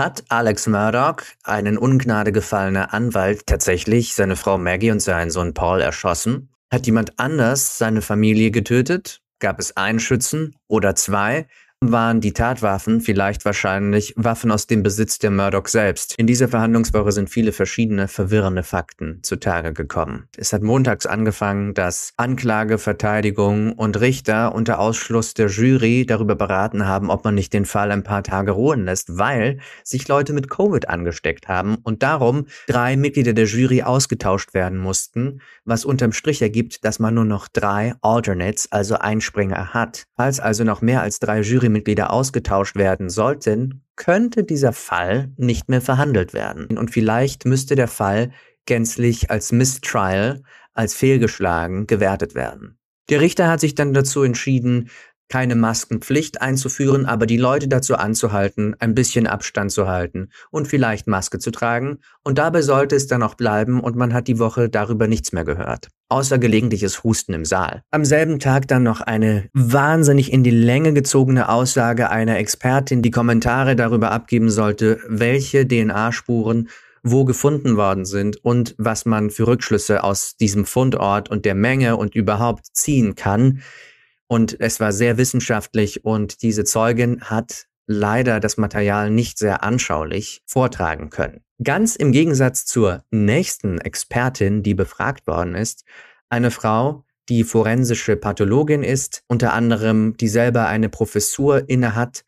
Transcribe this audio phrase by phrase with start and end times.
[0.00, 5.82] Hat Alex Murdoch, einen Ungnade gefallener Anwalt, tatsächlich seine Frau Maggie und seinen Sohn Paul
[5.82, 6.48] erschossen?
[6.72, 9.20] Hat jemand anders seine Familie getötet?
[9.40, 11.48] Gab es einen Schützen oder zwei?
[11.82, 16.14] Waren die Tatwaffen vielleicht wahrscheinlich Waffen aus dem Besitz der Murdoch selbst.
[16.18, 20.28] In dieser Verhandlungswoche sind viele verschiedene verwirrende Fakten zutage gekommen.
[20.36, 26.86] Es hat montags angefangen, dass Anklage, Verteidigung und Richter unter Ausschluss der Jury darüber beraten
[26.86, 30.50] haben, ob man nicht den Fall ein paar Tage ruhen lässt, weil sich Leute mit
[30.50, 36.42] Covid angesteckt haben und darum drei Mitglieder der Jury ausgetauscht werden mussten, was unterm Strich
[36.42, 40.04] ergibt, dass man nur noch drei Alternates, also Einspringer hat.
[40.14, 45.68] Falls also noch mehr als drei Jury Jurymitglieder ausgetauscht werden sollten, könnte dieser Fall nicht
[45.68, 46.76] mehr verhandelt werden.
[46.76, 48.32] Und vielleicht müsste der Fall
[48.66, 50.42] gänzlich als Mistrial,
[50.74, 52.78] als fehlgeschlagen gewertet werden.
[53.08, 54.90] Der Richter hat sich dann dazu entschieden,
[55.30, 61.06] keine Maskenpflicht einzuführen, aber die Leute dazu anzuhalten, ein bisschen Abstand zu halten und vielleicht
[61.06, 62.00] Maske zu tragen.
[62.22, 65.44] Und dabei sollte es dann auch bleiben und man hat die Woche darüber nichts mehr
[65.44, 65.88] gehört.
[66.08, 67.82] Außer gelegentliches Husten im Saal.
[67.92, 73.12] Am selben Tag dann noch eine wahnsinnig in die Länge gezogene Aussage einer Expertin, die
[73.12, 76.68] Kommentare darüber abgeben sollte, welche DNA-Spuren
[77.02, 81.96] wo gefunden worden sind und was man für Rückschlüsse aus diesem Fundort und der Menge
[81.96, 83.62] und überhaupt ziehen kann.
[84.30, 90.40] Und es war sehr wissenschaftlich und diese Zeugin hat leider das Material nicht sehr anschaulich
[90.46, 91.40] vortragen können.
[91.60, 95.84] Ganz im Gegensatz zur nächsten Expertin, die befragt worden ist,
[96.28, 102.24] eine Frau, die forensische Pathologin ist, unter anderem, die selber eine Professur innehat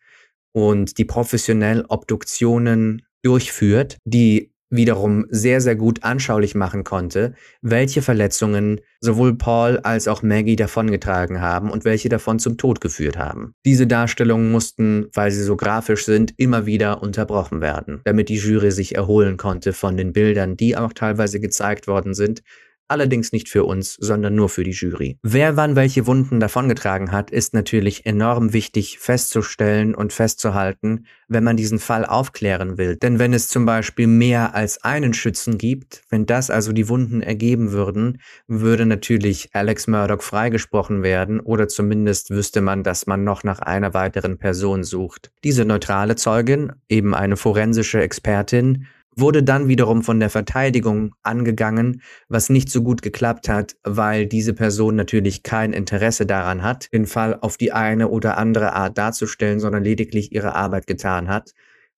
[0.50, 8.80] und die professionell Obduktionen durchführt, die wiederum sehr, sehr gut anschaulich machen konnte, welche Verletzungen
[9.02, 13.54] sowohl Paul als auch Maggie davongetragen haben und welche davon zum Tod geführt haben.
[13.66, 18.70] Diese Darstellungen mussten, weil sie so grafisch sind, immer wieder unterbrochen werden, damit die Jury
[18.70, 22.42] sich erholen konnte von den Bildern, die auch teilweise gezeigt worden sind,
[22.88, 25.18] allerdings nicht für uns, sondern nur für die Jury.
[25.22, 31.56] Wer wann welche Wunden davongetragen hat, ist natürlich enorm wichtig festzustellen und festzuhalten, wenn man
[31.56, 32.96] diesen Fall aufklären will.
[32.96, 37.22] Denn wenn es zum Beispiel mehr als einen Schützen gibt, wenn das also die Wunden
[37.22, 43.44] ergeben würden, würde natürlich Alex Murdoch freigesprochen werden oder zumindest wüsste man, dass man noch
[43.44, 45.32] nach einer weiteren Person sucht.
[45.44, 52.48] Diese neutrale Zeugin, eben eine forensische Expertin, wurde dann wiederum von der Verteidigung angegangen, was
[52.48, 57.38] nicht so gut geklappt hat, weil diese Person natürlich kein Interesse daran hat, den Fall
[57.40, 61.52] auf die eine oder andere Art darzustellen, sondern lediglich ihre Arbeit getan hat.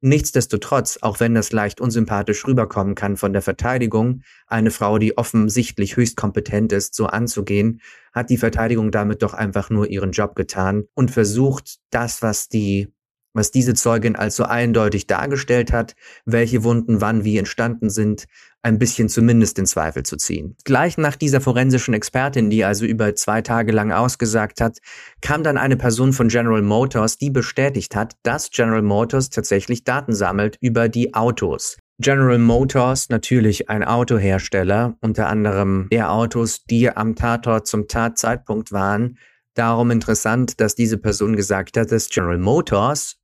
[0.06, 5.96] Nichtsdestotrotz, auch wenn das leicht unsympathisch rüberkommen kann von der Verteidigung, eine Frau, die offensichtlich
[5.96, 7.80] höchst kompetent ist, so anzugehen,
[8.12, 12.93] hat die Verteidigung damit doch einfach nur ihren Job getan und versucht, das, was die
[13.34, 18.24] was diese Zeugin also eindeutig dargestellt hat, welche Wunden wann wie entstanden sind,
[18.64, 20.56] ein bisschen zumindest in Zweifel zu ziehen.
[20.64, 24.78] Gleich nach dieser forensischen Expertin, die also über zwei Tage lang ausgesagt hat,
[25.20, 30.14] kam dann eine Person von General Motors, die bestätigt hat, dass General Motors tatsächlich Daten
[30.14, 31.76] sammelt über die Autos.
[32.00, 39.18] General Motors, natürlich ein Autohersteller, unter anderem der Autos, die am Tatort zum Tatzeitpunkt waren.
[39.54, 43.16] Darum interessant, dass diese Person gesagt hat, dass General Motors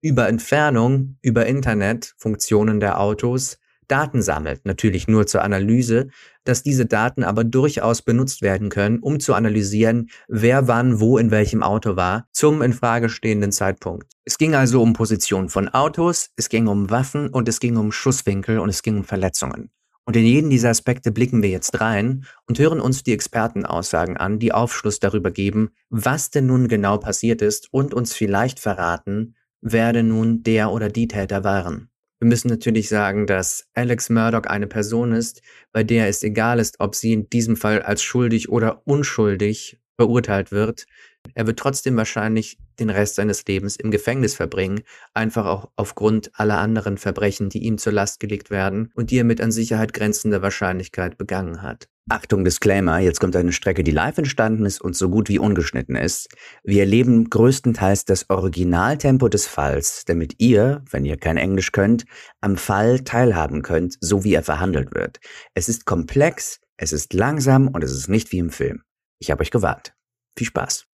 [0.00, 3.58] über Entfernung, über Internet, Funktionen der Autos,
[3.90, 6.08] Daten sammelt, natürlich nur zur Analyse,
[6.44, 11.32] dass diese Daten aber durchaus benutzt werden können, um zu analysieren, wer wann wo in
[11.32, 14.06] welchem Auto war, zum in Frage stehenden Zeitpunkt.
[14.24, 17.90] Es ging also um Position von Autos, es ging um Waffen und es ging um
[17.90, 19.70] Schusswinkel und es ging um Verletzungen.
[20.04, 24.38] Und in jeden dieser Aspekte blicken wir jetzt rein und hören uns die Expertenaussagen an,
[24.38, 29.92] die Aufschluss darüber geben, was denn nun genau passiert ist und uns vielleicht verraten, wer
[29.92, 31.90] denn nun der oder die Täter waren.
[32.20, 35.40] Wir müssen natürlich sagen, dass Alex Murdoch eine Person ist,
[35.72, 40.52] bei der es egal ist, ob sie in diesem Fall als schuldig oder unschuldig verurteilt
[40.52, 40.86] wird.
[41.34, 44.82] Er wird trotzdem wahrscheinlich den Rest seines Lebens im Gefängnis verbringen,
[45.14, 49.24] einfach auch aufgrund aller anderen Verbrechen, die ihm zur Last gelegt werden und die er
[49.24, 51.88] mit an Sicherheit grenzender Wahrscheinlichkeit begangen hat.
[52.10, 55.94] Achtung Disclaimer, jetzt kommt eine Strecke, die live entstanden ist und so gut wie ungeschnitten
[55.94, 56.28] ist.
[56.64, 62.06] Wir erleben größtenteils das Originaltempo des Falls, damit ihr, wenn ihr kein Englisch könnt,
[62.40, 65.20] am Fall teilhaben könnt, so wie er verhandelt wird.
[65.54, 68.82] Es ist komplex, es ist langsam und es ist nicht wie im Film.
[69.20, 69.94] Ich habe euch gewarnt.
[70.36, 70.86] Viel Spaß.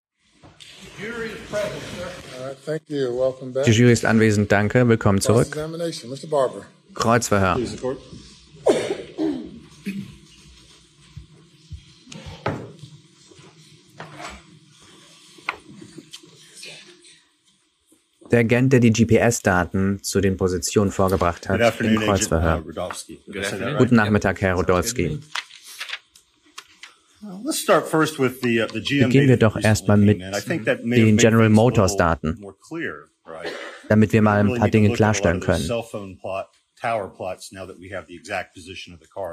[3.64, 4.86] Die Jury ist anwesend, danke.
[4.86, 5.56] Willkommen zurück.
[6.92, 7.58] Kreuzverhör.
[18.31, 22.64] Der Agent, der die GPS-Daten zu den Positionen vorgebracht hat, im Kreuzverhör.
[23.78, 25.20] Guten Nachmittag, Herr Rodolski.
[29.00, 32.44] Beginnen wir doch erstmal mit den General Motors Daten,
[33.88, 35.69] damit wir mal ein paar Dinge klarstellen können.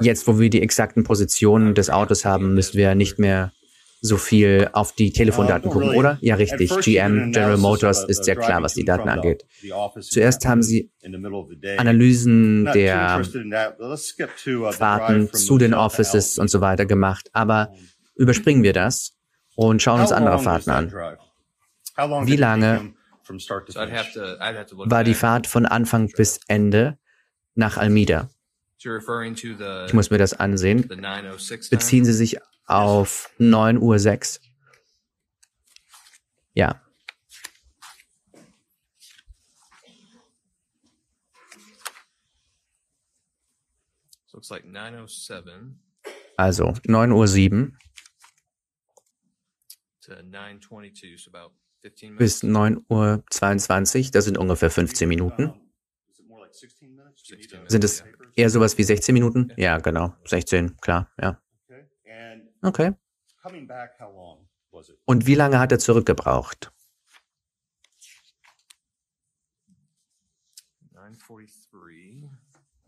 [0.00, 3.52] Jetzt, wo wir die exakten Positionen des Autos haben, müssen wir nicht mehr
[4.04, 6.18] so viel auf die Telefondaten gucken, oder?
[6.20, 6.70] Ja, richtig.
[6.80, 9.46] GM, General Motors ist sehr klar, was die Daten angeht.
[10.00, 10.92] Zuerst haben sie
[11.78, 13.22] Analysen der
[14.72, 17.72] Fahrten zu den Offices und so weiter gemacht, aber
[18.14, 19.16] überspringen wir das
[19.56, 20.92] und schauen uns andere Fahrten an.
[22.26, 22.92] Wie lange
[24.84, 26.98] war die Fahrt von Anfang bis Ende
[27.54, 28.28] nach Almida?
[28.76, 30.90] Ich muss mir das ansehen.
[31.70, 34.46] Beziehen Sie sich auf 9.06 Uhr.
[36.54, 36.80] Ja.
[46.36, 47.78] Also 9.07 Uhr
[52.16, 55.54] bis 9.22 Uhr, das sind ungefähr 15 Minuten.
[57.68, 59.52] Sind es eher sowas wie 16 Minuten?
[59.56, 60.14] Ja, genau.
[60.24, 61.40] 16, klar, ja.
[62.64, 62.92] Okay.
[65.04, 66.72] Und wie lange hat er zurückgebraucht?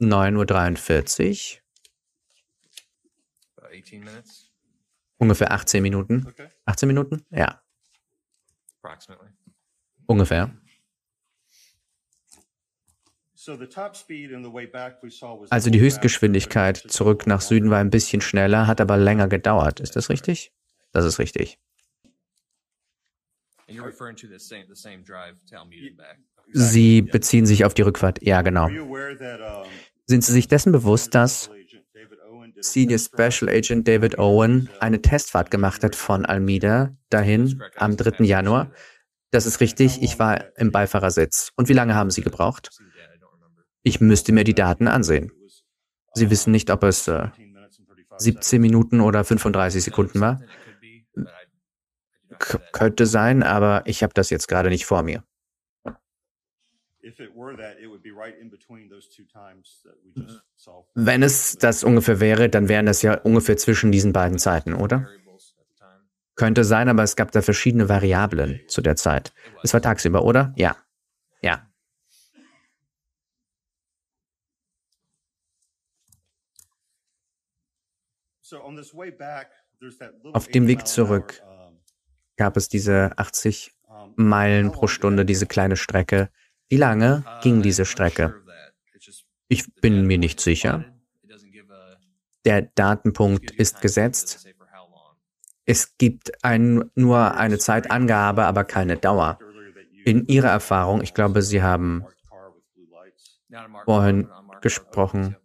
[0.01, 1.63] 9.43 Uhr.
[5.19, 6.27] Ungefähr 18 Minuten.
[6.65, 7.27] 18 Minuten?
[7.31, 7.63] Ja.
[10.07, 10.57] Ungefähr.
[15.51, 19.81] Also die Höchstgeschwindigkeit zurück nach Süden war ein bisschen schneller, hat aber länger gedauert.
[19.81, 20.53] Ist das richtig?
[20.93, 21.59] Das ist richtig.
[26.53, 28.23] Sie beziehen sich auf die Rückfahrt.
[28.23, 28.69] Ja, genau.
[30.07, 31.51] Sind Sie sich dessen bewusst, dass
[32.61, 38.25] Senior Special Agent David Owen eine Testfahrt gemacht hat von Almeida dahin am 3.
[38.25, 38.71] Januar?
[39.33, 40.01] Das ist richtig.
[40.03, 41.51] Ich war im Beifahrersitz.
[41.57, 42.71] Und wie lange haben Sie gebraucht?
[43.87, 45.31] Ich müsste mir die Daten ansehen.
[46.13, 47.29] Sie wissen nicht, ob es äh,
[48.19, 50.41] 17 Minuten oder 35 Sekunden war.
[52.41, 55.23] K könnte sein, aber ich habe das jetzt gerade nicht vor mir.
[60.95, 65.09] Wenn es das ungefähr wäre, dann wären das ja ungefähr zwischen diesen beiden Zeiten, oder?
[66.35, 69.33] Könnte sein, aber es gab da verschiedene Variablen zu der Zeit.
[69.63, 70.53] Es war tagsüber, oder?
[70.57, 70.75] Ja.
[70.75, 70.86] Ja.
[80.33, 81.43] Auf dem Weg zurück
[82.37, 83.73] gab es diese 80
[84.17, 86.31] Meilen pro Stunde, diese kleine Strecke.
[86.69, 88.43] Wie lange uh, ging diese Strecke?
[89.49, 90.85] Ich bin mir nicht sicher.
[92.45, 94.47] Der Datenpunkt ist gesetzt.
[95.65, 99.39] Es gibt ein, nur eine Zeitangabe, aber keine Dauer.
[100.05, 102.05] In Ihrer Erfahrung, ich glaube, Sie haben
[103.85, 104.29] vorhin
[104.61, 105.37] gesprochen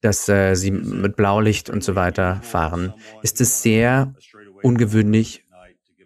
[0.00, 4.14] dass äh, sie mit Blaulicht und so weiter fahren, ist es sehr
[4.62, 5.44] ungewöhnlich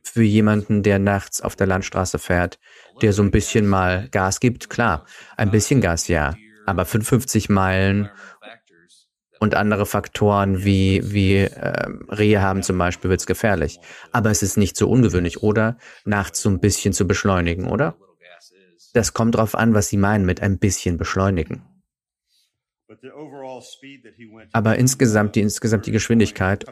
[0.03, 2.59] für jemanden, der nachts auf der Landstraße fährt,
[3.03, 4.71] der so ein bisschen mal Gas gibt.
[4.71, 5.07] Klar,
[5.37, 6.35] ein bisschen Gas, ja,
[6.67, 8.11] aber 55 Meilen
[9.41, 13.79] und andere Faktoren wie, wie äh, Rehe haben zum Beispiel, wird's gefährlich.
[14.13, 15.77] Aber es ist nicht so ungewöhnlich, oder?
[16.05, 17.97] Nachts so ein bisschen zu beschleunigen, oder?
[18.93, 21.63] Das kommt drauf an, was Sie meinen mit ein bisschen beschleunigen.
[24.53, 26.65] Aber insgesamt die, insgesamt die Geschwindigkeit,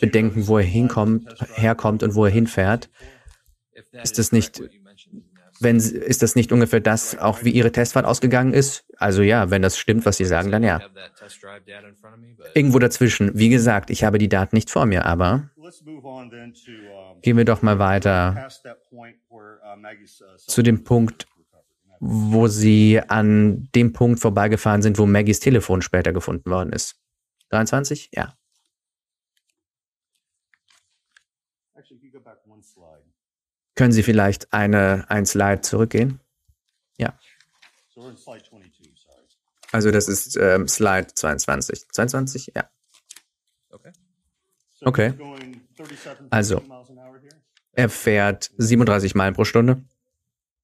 [0.00, 2.90] bedenken, wo er hinkommt, herkommt und wo er hinfährt,
[4.02, 4.62] ist das nicht,
[5.60, 8.84] wenn, ist das nicht ungefähr das, auch wie Ihre Testfahrt ausgegangen ist?
[8.96, 10.80] Also ja, wenn das stimmt, was Sie sagen, dann ja.
[12.54, 13.36] Irgendwo dazwischen.
[13.36, 15.50] Wie gesagt, ich habe die Daten nicht vor mir, aber
[17.22, 18.48] gehen wir doch mal weiter
[20.38, 21.26] zu dem Punkt,
[22.06, 26.96] wo sie an dem Punkt vorbeigefahren sind, wo Maggies Telefon später gefunden worden ist.
[27.48, 28.10] 23?
[28.12, 28.36] Ja.
[33.74, 36.20] Können Sie vielleicht eine, ein Slide zurückgehen?
[36.98, 37.18] Ja.
[39.72, 41.88] Also das ist ähm, Slide 22.
[41.88, 42.52] 22?
[42.54, 42.70] Ja.
[44.82, 45.14] Okay.
[46.28, 46.62] Also,
[47.72, 49.82] er fährt 37 Meilen pro Stunde.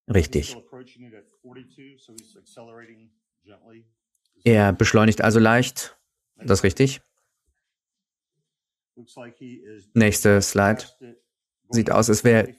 [0.07, 0.57] Richtig.
[4.45, 5.99] Er beschleunigt also leicht.
[6.37, 7.03] Das ist richtig.
[9.95, 10.85] Nächste Slide.
[11.71, 12.53] Sieht aus, als wäre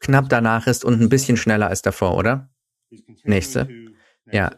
[0.00, 2.50] knapp danach ist und ein bisschen schneller als davor, oder?
[3.24, 3.68] Nächste.
[4.30, 4.56] Ja.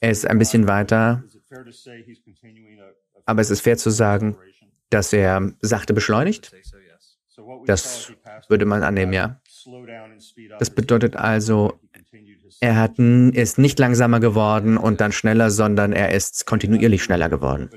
[0.00, 1.22] Er ist ein bisschen weiter,
[3.26, 4.36] aber es ist fair zu sagen,
[4.90, 6.52] dass er sachte beschleunigt.
[7.66, 8.12] Das
[8.48, 9.40] würde man annehmen, ja.
[10.58, 11.78] Das bedeutet also,
[12.60, 17.70] er hat, ist nicht langsamer geworden und dann schneller, sondern er ist kontinuierlich schneller geworden.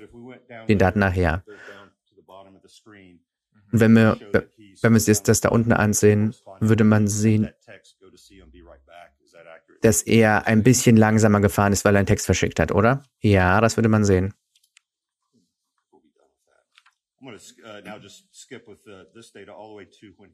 [0.68, 1.44] Den Daten nachher.
[3.72, 4.18] Und wenn wir,
[4.82, 7.50] wenn wir uns das da unten ansehen, würde man sehen,
[9.82, 13.04] dass er ein bisschen langsamer gefahren ist, weil er einen Text verschickt hat, oder?
[13.20, 14.34] Ja, das würde man sehen.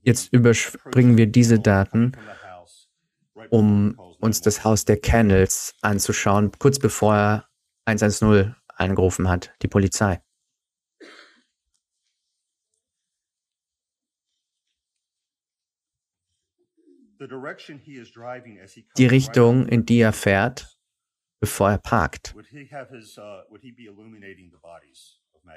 [0.02, 2.12] Jetzt überspringen wir diese Daten,
[3.50, 7.50] um uns das Haus der Kennels anzuschauen, kurz bevor er
[7.86, 10.22] 110 angerufen hat, die Polizei.
[18.98, 20.78] Die Richtung, in die er fährt,
[21.40, 22.36] bevor er parkt.
[22.36, 22.42] Uh,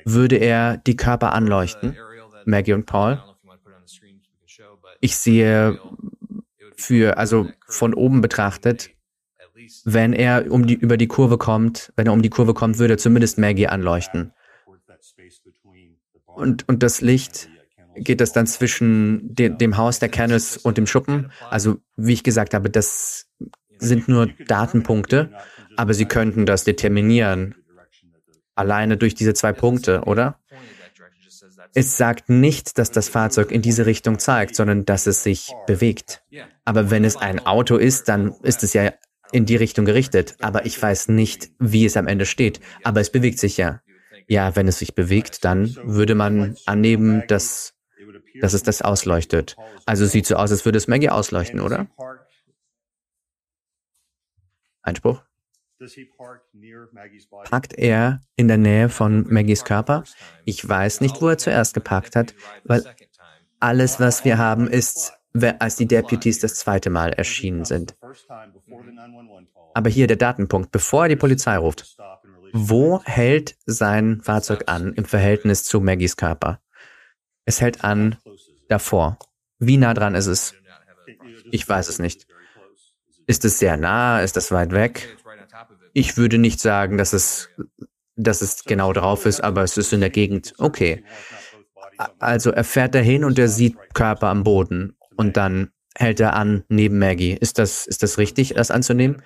[0.04, 1.96] Würde er die Körper anleuchten,
[2.46, 3.22] Maggie und Paul?
[5.00, 5.78] Ich sehe
[6.76, 8.90] für, also von oben betrachtet,
[9.84, 12.96] wenn er um die, über die Kurve kommt, wenn er um die Kurve kommt, würde
[12.96, 14.32] zumindest Maggie anleuchten.
[16.26, 17.48] Und, und das Licht
[17.96, 21.32] geht das dann zwischen de dem Haus der Kennels und dem Schuppen.
[21.48, 23.26] Also wie ich gesagt habe, das
[23.78, 25.30] sind nur Datenpunkte,
[25.76, 27.54] aber Sie könnten das determinieren.
[28.54, 30.38] Alleine durch diese zwei Punkte, oder?
[31.76, 36.22] Es sagt nicht, dass das Fahrzeug in diese Richtung zeigt, sondern dass es sich bewegt.
[36.64, 38.94] Aber wenn es ein Auto ist, dann ist es ja
[39.30, 40.36] in die Richtung gerichtet.
[40.40, 42.60] Aber ich weiß nicht, wie es am Ende steht.
[42.82, 43.82] Aber es bewegt sich ja.
[44.26, 47.74] Ja, wenn es sich bewegt, dann würde man annehmen, dass
[48.40, 49.56] dass es das ausleuchtet.
[49.84, 51.88] Also sieht so aus, als würde es Maggie ausleuchten, oder?
[54.82, 55.22] Einspruch?
[57.44, 60.04] Parkt er in der Nähe von Maggies Körper?
[60.44, 62.84] Ich weiß nicht, wo er zuerst geparkt hat, weil
[63.60, 65.12] alles, was wir haben, ist,
[65.58, 67.96] als die Deputies das zweite Mal erschienen sind.
[69.74, 71.96] Aber hier der Datenpunkt, bevor er die Polizei ruft.
[72.52, 76.60] Wo hält sein Fahrzeug an im Verhältnis zu Maggies Körper?
[77.44, 78.16] Es hält an
[78.68, 79.18] davor.
[79.58, 80.54] Wie nah dran ist es?
[81.50, 82.26] Ich weiß es nicht.
[83.26, 84.20] Ist es sehr nah?
[84.20, 85.16] Ist das weit weg?
[85.92, 87.48] Ich würde nicht sagen, dass es,
[88.16, 90.54] dass es genau drauf ist, aber es ist in der Gegend.
[90.58, 91.04] Okay.
[92.18, 96.64] Also er fährt dahin und er sieht Körper am Boden und dann hält er an
[96.68, 97.32] neben Maggie.
[97.32, 99.22] Ist das, ist das richtig, das anzunehmen?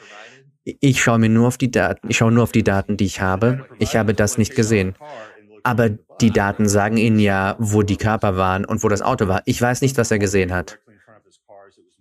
[0.62, 3.20] Ich schaue mir nur auf die Daten, ich schaue nur auf die Daten, die ich
[3.20, 3.66] habe.
[3.78, 4.94] Ich habe das nicht gesehen.
[5.62, 9.42] Aber die Daten sagen Ihnen ja, wo die Körper waren und wo das Auto war.
[9.46, 10.78] Ich weiß nicht, was er gesehen hat.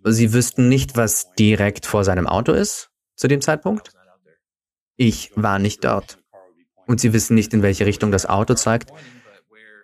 [0.04, 3.92] Sie wüssten nicht, was direkt vor seinem Auto ist zu dem Zeitpunkt?
[5.02, 6.18] Ich war nicht dort.
[6.86, 8.92] Und Sie wissen nicht, in welche Richtung das Auto zeigt.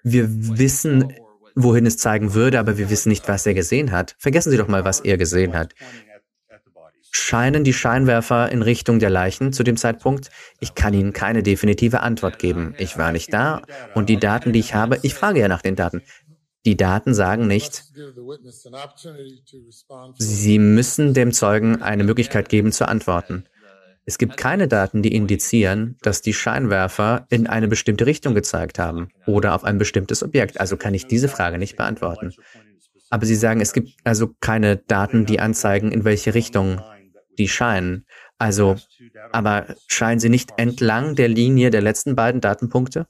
[0.03, 1.11] Wir wissen,
[1.55, 4.15] wohin es zeigen würde, aber wir wissen nicht, was er gesehen hat.
[4.19, 5.73] Vergessen Sie doch mal, was er gesehen hat.
[7.11, 10.29] Scheinen die Scheinwerfer in Richtung der Leichen zu dem Zeitpunkt?
[10.61, 12.75] Ich kann Ihnen keine definitive Antwort geben.
[12.77, 13.63] Ich war nicht da
[13.95, 16.03] und die Daten, die ich habe, ich frage ja nach den Daten.
[16.67, 17.85] Die Daten sagen nicht,
[20.19, 23.45] Sie müssen dem Zeugen eine Möglichkeit geben zu antworten.
[24.09, 29.09] Es gibt keine Daten, die indizieren, dass die Scheinwerfer in eine bestimmte Richtung gezeigt haben
[29.27, 30.61] oder auf ein bestimmtes Objekt.
[30.61, 32.33] Also kann ich diese Frage nicht beantworten.
[33.11, 36.81] Aber Sie sagen, es gibt also keine Daten, die anzeigen, in welche Richtung
[37.37, 38.07] die scheinen.
[38.39, 38.77] Also,
[39.33, 43.07] aber scheinen sie nicht entlang der Linie der letzten beiden Datenpunkte?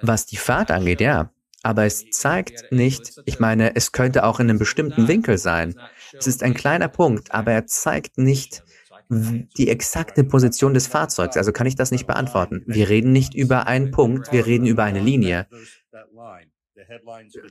[0.00, 1.30] Was die Fahrt angeht, ja.
[1.62, 5.74] Aber es zeigt nicht, ich meine, es könnte auch in einem bestimmten Winkel sein.
[6.12, 8.62] Es ist ein kleiner Punkt, aber er zeigt nicht
[9.08, 11.36] die exakte Position des Fahrzeugs.
[11.36, 12.62] Also kann ich das nicht beantworten.
[12.66, 15.46] Wir reden nicht über einen Punkt, wir reden über eine Linie.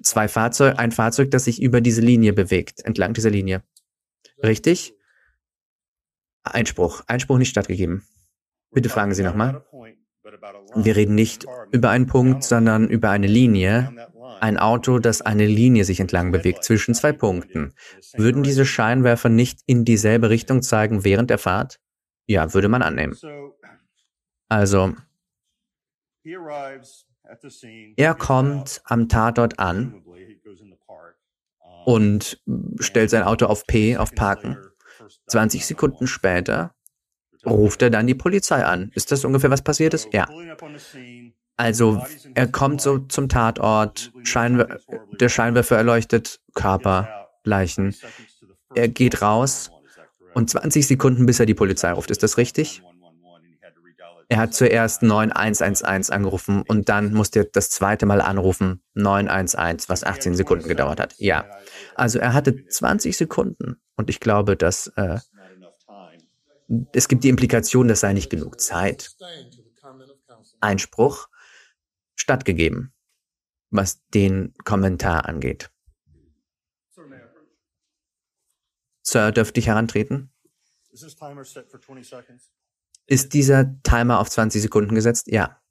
[0.01, 3.63] Zwei Fahrzeug, ein Fahrzeug, das sich über diese Linie bewegt, entlang dieser Linie.
[4.41, 4.95] Richtig?
[6.43, 7.03] Einspruch.
[7.07, 8.05] Einspruch nicht stattgegeben.
[8.71, 9.63] Bitte fragen Sie nochmal.
[10.75, 14.09] Wir reden nicht über einen Punkt, sondern über eine Linie.
[14.43, 17.73] Ein Auto, das eine Linie sich entlang bewegt zwischen zwei Punkten.
[18.17, 21.79] Würden diese Scheinwerfer nicht in dieselbe Richtung zeigen während der Fahrt?
[22.25, 23.17] Ja, würde man annehmen.
[24.49, 24.95] Also,
[27.95, 30.03] er kommt am Tatort an
[31.85, 32.41] und
[32.79, 34.57] stellt sein Auto auf P, auf Parken.
[35.27, 36.75] 20 Sekunden später
[37.45, 38.91] ruft er dann die Polizei an.
[38.93, 40.13] Ist das ungefähr, was passiert ist?
[40.13, 40.27] Ja.
[41.55, 44.79] Also er kommt so zum Tatort, Scheinwer
[45.19, 47.95] der Scheinwerfer erleuchtet Körper, Leichen.
[48.73, 49.71] Er geht raus
[50.33, 52.09] und 20 Sekunden, bis er die Polizei ruft.
[52.09, 52.81] Ist das richtig?
[54.29, 60.03] Er hat zuerst 9111 angerufen und dann musste er das zweite Mal anrufen, 911, was
[60.03, 61.13] 18 Sekunden gedauert hat.
[61.17, 61.45] Ja.
[61.93, 65.19] Also er hatte 20 Sekunden und ich glaube, dass äh,
[66.93, 69.11] es gibt die Implikation, das sei nicht genug Zeit.
[70.61, 71.27] Einspruch
[72.15, 72.93] stattgegeben,
[73.69, 75.71] was den Kommentar angeht.
[79.05, 80.31] Sir, dürfte ich herantreten?
[83.05, 85.27] Ist dieser Timer auf 20 Sekunden gesetzt?
[85.27, 85.61] Ja.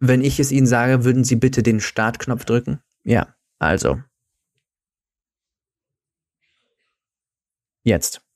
[0.00, 2.82] Wenn ich es Ihnen sage, würden Sie bitte den Startknopf drücken?
[3.04, 4.02] Ja, also.
[7.84, 8.27] Jetzt.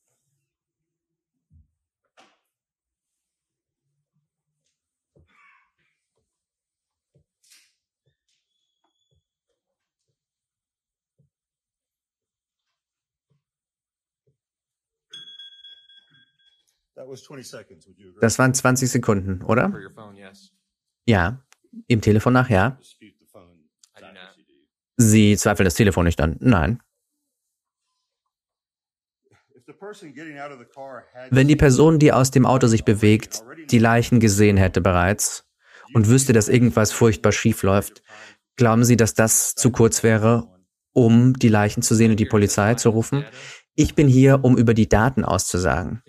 [18.20, 19.72] Das waren 20 Sekunden, oder?
[21.06, 21.42] Ja.
[21.86, 22.78] Im Telefon nach, ja.
[24.96, 26.36] Sie zweifeln das Telefon nicht an.
[26.40, 26.80] Nein.
[31.30, 35.48] Wenn die Person, die aus dem Auto sich bewegt, die Leichen gesehen hätte bereits
[35.94, 38.02] und wüsste, dass irgendwas furchtbar schief läuft,
[38.56, 40.48] glauben Sie, dass das zu kurz wäre,
[40.92, 43.24] um die Leichen zu sehen und die Polizei zu rufen?
[43.74, 46.02] Ich bin hier, um über die Daten auszusagen.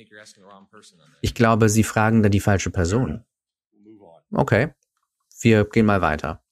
[1.22, 3.24] Ich glaube, Sie fragen da die falsche Person.
[4.32, 4.74] Okay,
[5.42, 6.44] wir gehen mal weiter.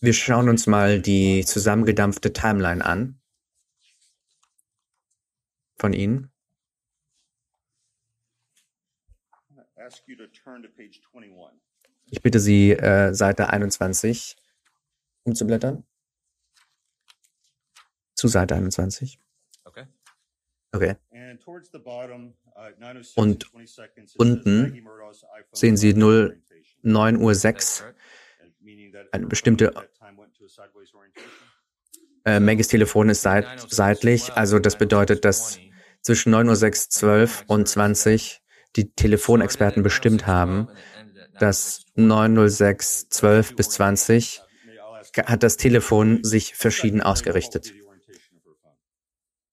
[0.00, 3.20] Wir schauen uns mal die zusammengedampfte Timeline an
[5.76, 6.30] von Ihnen.
[12.06, 14.36] Ich bitte Sie, äh, Seite 21
[15.24, 15.84] umzublättern.
[18.24, 19.20] Zu Seite 21.
[19.64, 19.84] Okay.
[20.72, 20.94] Okay.
[21.12, 21.36] Uh,
[23.16, 23.52] Und
[24.16, 24.86] unten
[25.52, 26.42] sehen Sie 0,
[26.80, 27.84] 9 Uhr 6,
[29.12, 29.74] eine bestimmte
[32.24, 35.58] äh, Maggies Telefon ist seit, seitlich, also das bedeutet, dass
[36.00, 38.40] zwischen 9 Uhr 6, 12 und 20
[38.74, 40.68] die Telefonexperten bestimmt haben,
[41.38, 44.40] dass 906 12 bis 20
[45.26, 47.74] hat das Telefon sich verschieden ausgerichtet.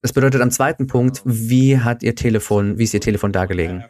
[0.01, 3.85] Das bedeutet am zweiten Punkt, wie hat Ihr Telefon, wie ist Ihr Telefon dargelegen?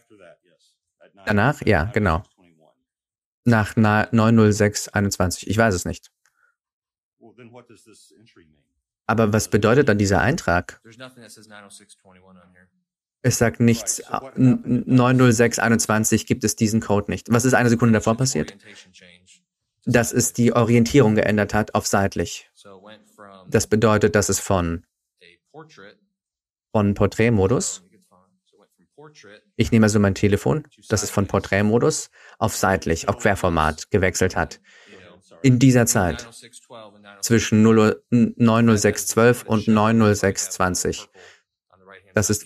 [1.26, 1.62] Danach?
[1.66, 2.24] Ja, genau.
[3.46, 5.48] Nach 90621.
[5.50, 6.12] Ich weiß es nicht.
[9.08, 10.82] Aber was bedeutet dann dieser Eintrag?
[13.24, 14.02] Es sagt nichts.
[14.36, 17.32] 90621 gibt es diesen Code nicht.
[17.32, 18.58] Was ist eine Sekunde davor passiert?
[19.86, 22.50] Dass es die Orientierung geändert hat auf seitlich.
[23.48, 24.86] Das bedeutet, dass es von
[26.72, 27.84] von Porträtmodus.
[29.56, 34.62] Ich nehme also mein Telefon, das ist von Porträtmodus auf seitlich, auf Querformat gewechselt hat.
[35.42, 36.28] In dieser Zeit
[37.22, 41.10] zwischen 90612 und 90620.
[42.14, 42.46] Das ist,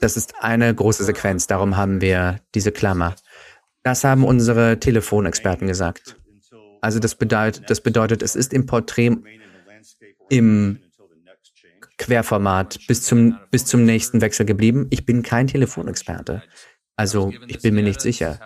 [0.00, 3.14] das ist eine große Sequenz, darum haben wir diese Klammer.
[3.82, 6.16] Das haben unsere Telefonexperten gesagt.
[6.80, 9.16] Also das bedeutet, das bedeutet, es ist im Porträt
[10.28, 10.80] im
[11.98, 14.86] Querformat bis zum, bis zum nächsten Wechsel geblieben.
[14.90, 16.42] Ich bin kein Telefonexperte.
[16.96, 18.40] Also ich bin mir nicht sicher.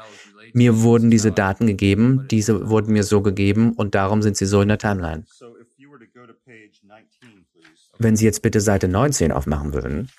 [0.52, 4.60] Mir wurden diese Daten gegeben, diese wurden mir so gegeben und darum sind sie so
[4.60, 5.24] in der Timeline.
[7.98, 10.10] Wenn Sie jetzt bitte Seite 19 aufmachen würden.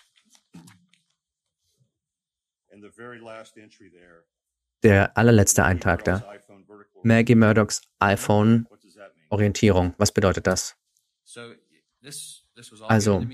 [4.84, 6.26] Der allerletzte Eintrag da.
[7.04, 8.68] Maggie Murdochs iPhone
[9.30, 9.94] Orientierung.
[9.98, 10.76] Was bedeutet das?
[12.88, 13.26] Also,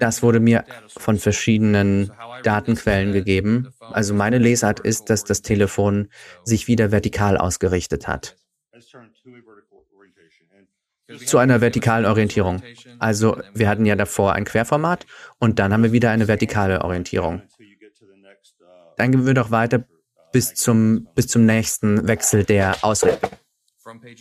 [0.00, 2.10] das wurde mir von verschiedenen
[2.42, 3.72] Datenquellen gegeben.
[3.80, 6.08] Also meine Lesart ist, dass das Telefon
[6.44, 8.36] sich wieder vertikal ausgerichtet hat.
[11.26, 12.62] Zu einer vertikalen Orientierung.
[12.98, 15.06] Also wir hatten ja davor ein Querformat
[15.38, 17.42] und dann haben wir wieder eine vertikale Orientierung.
[18.96, 19.84] Dann gehen wir doch weiter
[20.32, 23.30] bis zum, bis zum nächsten Wechsel der Ausrichtung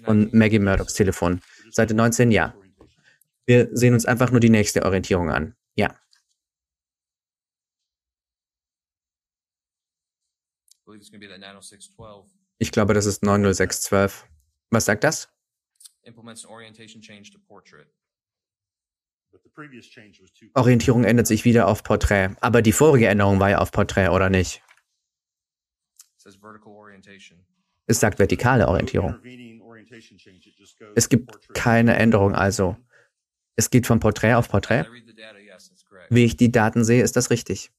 [0.03, 1.41] von Maggie Murdochs Telefon.
[1.71, 2.53] Seite 19, ja.
[3.45, 5.55] Wir sehen uns einfach nur die nächste Orientierung an.
[5.75, 5.99] Ja.
[12.57, 14.27] Ich glaube, das ist 90612.
[14.69, 15.29] Was sagt das?
[20.53, 22.35] Orientierung ändert sich wieder auf Porträt.
[22.41, 24.61] Aber die vorige Änderung war ja auf Porträt, oder nicht?
[27.85, 29.19] Es sagt vertikale Orientierung.
[30.95, 32.77] Es gibt keine Änderung also.
[33.55, 34.85] Es geht von Porträt auf Porträt.
[36.09, 37.71] Wie ich die Daten sehe, ist das richtig.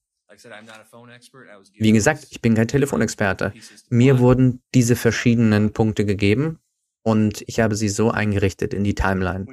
[1.79, 3.53] Wie gesagt, ich bin kein Telefonexperte.
[3.91, 6.59] Mir wurden diese verschiedenen Punkte gegeben
[7.03, 9.47] und ich habe sie so eingerichtet in die Timeline.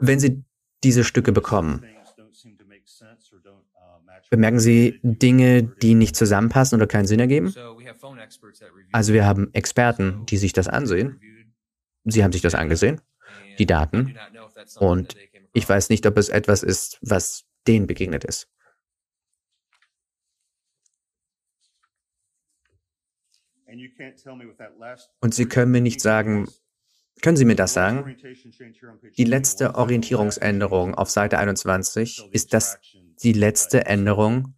[0.00, 0.42] Wenn Sie
[0.82, 1.84] diese Stücke bekommen,
[4.30, 7.54] bemerken Sie Dinge, die nicht zusammenpassen oder keinen Sinn ergeben?
[8.92, 11.20] Also wir haben Experten, die sich das ansehen.
[12.04, 13.00] Sie haben sich das angesehen,
[13.60, 14.16] die Daten.
[14.80, 15.16] Und
[15.52, 18.48] ich weiß nicht, ob es etwas ist, was denen begegnet ist.
[25.20, 26.48] Und Sie können mir nicht sagen,
[27.22, 28.16] können Sie mir das sagen?
[29.16, 32.80] Die letzte Orientierungsänderung auf Seite 21, ist das
[33.22, 34.56] die letzte Änderung,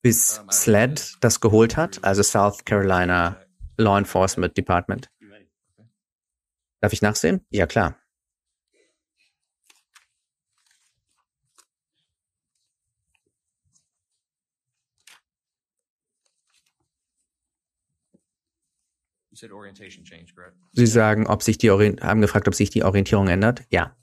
[0.00, 3.44] bis SLED das geholt hat, also South Carolina
[3.76, 5.10] Law Enforcement Department?
[6.80, 7.44] Darf ich nachsehen?
[7.50, 7.97] Ja, klar.
[20.72, 23.62] Sie sagen, ob sich die Orient haben gefragt, ob sich die Orientierung ändert?
[23.70, 23.97] Ja.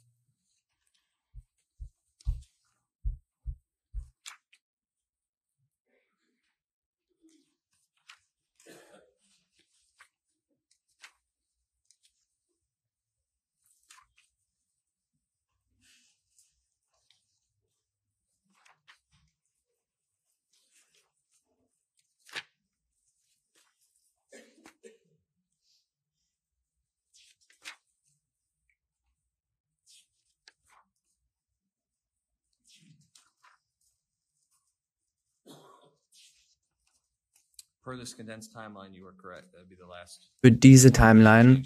[40.41, 41.63] Für diese Timeline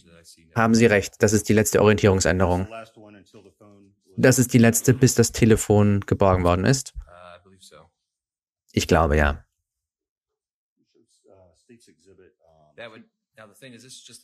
[0.56, 1.16] haben Sie recht.
[1.20, 2.68] Das ist die letzte Orientierungsänderung.
[4.18, 6.94] Das ist die letzte, bis das Telefon geborgen worden ist.
[6.96, 7.86] Uh,
[8.74, 9.46] ich glaube ja.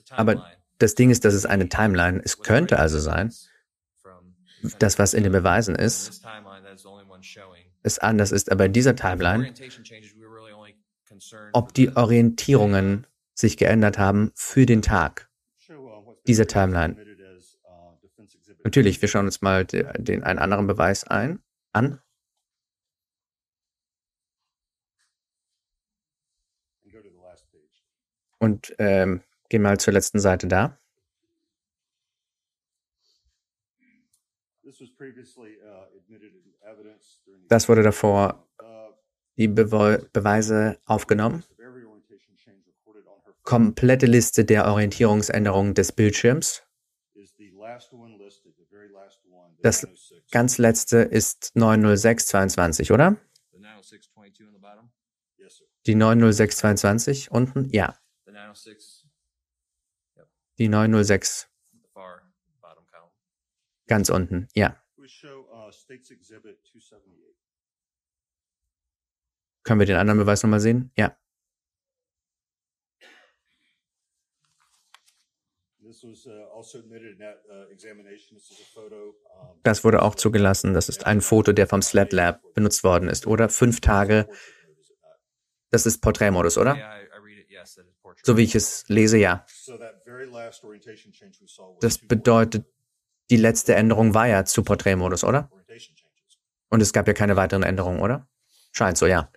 [0.10, 2.22] Aber das Ding ist, dass es eine Timeline.
[2.24, 3.32] Es könnte also sein,
[4.80, 6.26] das, was in den Beweisen ist,
[7.84, 8.52] es anders ist.
[8.52, 9.54] Aber in dieser Timeline
[11.54, 15.30] ob die Orientierungen sich geändert haben für den Tag
[16.28, 16.96] dieser Timeline.
[18.64, 21.40] Natürlich, wir schauen uns mal den, einen anderen Beweis ein,
[21.72, 22.02] an.
[28.40, 30.80] Und ähm, gehen mal zur letzten Seite da.
[37.48, 38.45] Das wurde davor
[39.38, 41.44] die Bewe Beweise aufgenommen.
[43.44, 46.64] Komplette Liste der Orientierungsänderungen des Bildschirms.
[49.62, 49.88] Das
[50.32, 53.18] ganz letzte ist 90622, oder?
[55.86, 57.70] Die 90622 unten?
[57.72, 57.96] Ja.
[60.58, 61.48] Die 906.
[63.88, 64.82] Ganz unten, ja.
[69.66, 70.92] Können wir den anderen Beweis nochmal sehen?
[70.96, 71.18] Ja.
[79.64, 80.74] Das wurde auch zugelassen.
[80.74, 83.50] Das ist ein Foto, der vom SLAT Lab benutzt worden ist, oder?
[83.50, 84.30] Fünf Tage.
[85.72, 86.78] Das ist Porträtmodus, oder?
[88.24, 89.46] So wie ich es lese, ja.
[91.82, 92.66] Das bedeutet,
[93.32, 95.50] die letzte Änderung war ja zu Porträtmodus, oder?
[96.70, 98.28] Und es gab ja keine weiteren Änderungen, oder?
[98.78, 99.32] Scheint so, ja.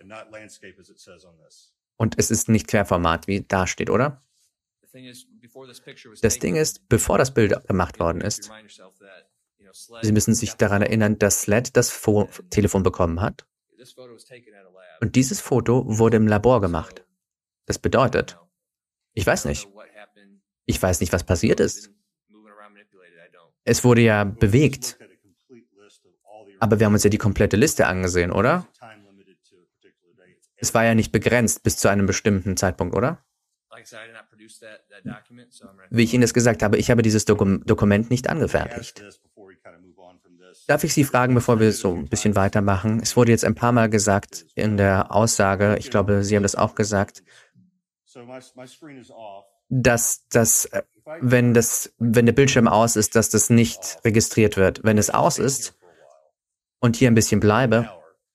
[1.97, 4.21] Und es ist nicht Querformat, wie da steht, oder?
[6.21, 8.51] Das Ding ist, bevor das Bild gemacht worden ist,
[10.01, 13.45] Sie müssen sich daran erinnern, dass Sled das Fo Telefon bekommen hat.
[14.99, 17.05] Und dieses Foto wurde im Labor gemacht.
[17.65, 18.37] Das bedeutet,
[19.13, 19.69] ich weiß nicht.
[20.65, 21.91] Ich weiß nicht, was passiert ist.
[23.63, 24.97] Es wurde ja bewegt.
[26.59, 28.67] Aber wir haben uns ja die komplette Liste angesehen, oder?
[30.57, 33.23] Es war ja nicht begrenzt bis zu einem bestimmten Zeitpunkt, oder?
[35.89, 39.01] Wie ich Ihnen das gesagt habe, ich habe dieses Dokum Dokument nicht angefertigt.
[40.67, 42.99] Darf ich Sie fragen, bevor wir so ein bisschen weitermachen?
[43.01, 46.55] Es wurde jetzt ein paar Mal gesagt in der Aussage, ich glaube, Sie haben das
[46.55, 47.23] auch gesagt,
[49.69, 50.69] dass das
[51.21, 54.83] wenn das, wenn der Bildschirm aus ist, dass das nicht registriert wird.
[54.83, 55.75] Wenn es aus ist
[56.79, 57.89] und hier ein bisschen bleibe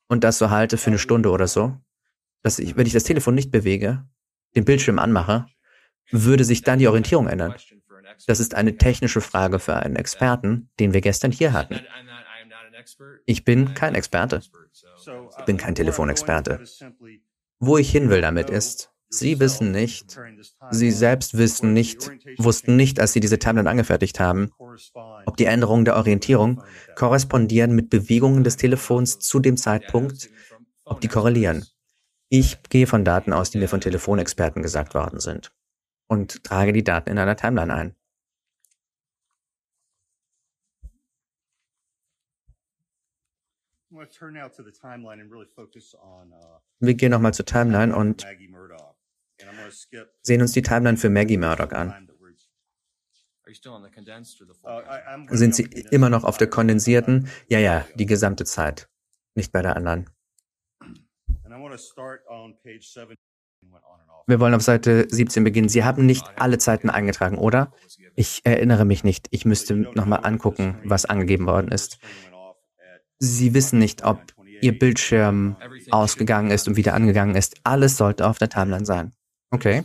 [0.08, 1.76] und das so halte für eine Stunde oder so,
[2.42, 4.04] dass ich, wenn ich das Telefon nicht bewege,
[4.54, 5.46] den Bildschirm anmache,
[6.10, 7.54] würde sich dann die Orientierung ändern.
[8.26, 11.80] Das ist eine technische Frage für einen Experten, den wir gestern hier hatten.
[13.26, 14.42] Ich bin kein Experte.
[15.38, 16.62] Ich bin kein Telefonexperte.
[17.58, 20.18] Wo ich hin will damit ist, Sie wissen nicht,
[20.70, 24.50] Sie selbst wissen nicht, wussten nicht, als Sie diese Timeline angefertigt haben,
[25.26, 26.62] ob die Änderungen der Orientierung
[26.96, 30.30] korrespondieren mit Bewegungen des Telefons zu dem Zeitpunkt,
[30.84, 31.64] ob die korrelieren.
[32.28, 35.52] Ich gehe von Daten aus, die mir von Telefonexperten gesagt worden sind
[36.08, 37.96] und trage die Daten in einer Timeline ein.
[46.80, 48.26] Wir gehen nochmal zur Timeline und
[50.22, 52.08] sehen uns die Timeline für Maggie Murdoch an.
[54.64, 57.28] Uh, Sind Sie immer noch auf der kondensierten?
[57.48, 58.88] Ja, ja, die gesamte Zeit.
[59.34, 60.08] Nicht bei der anderen.
[64.26, 65.68] Wir wollen auf Seite 17 beginnen.
[65.68, 67.72] Sie haben nicht alle Zeiten eingetragen, oder?
[68.14, 69.28] Ich erinnere mich nicht.
[69.30, 71.98] Ich müsste nochmal angucken, was angegeben worden ist.
[73.18, 74.20] Sie wissen nicht, ob
[74.60, 75.56] Ihr Bildschirm
[75.90, 77.56] ausgegangen ist und wieder angegangen ist.
[77.64, 79.12] Alles sollte auf der Timeline sein.
[79.54, 79.84] Okay.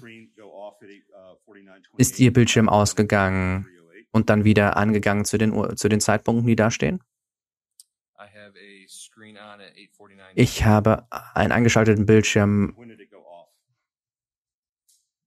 [1.98, 3.68] Ist Ihr Bildschirm ausgegangen
[4.12, 7.04] und dann wieder angegangen zu den, zu den Zeitpunkten, die da stehen?
[10.36, 12.76] Ich habe einen eingeschalteten Bildschirm.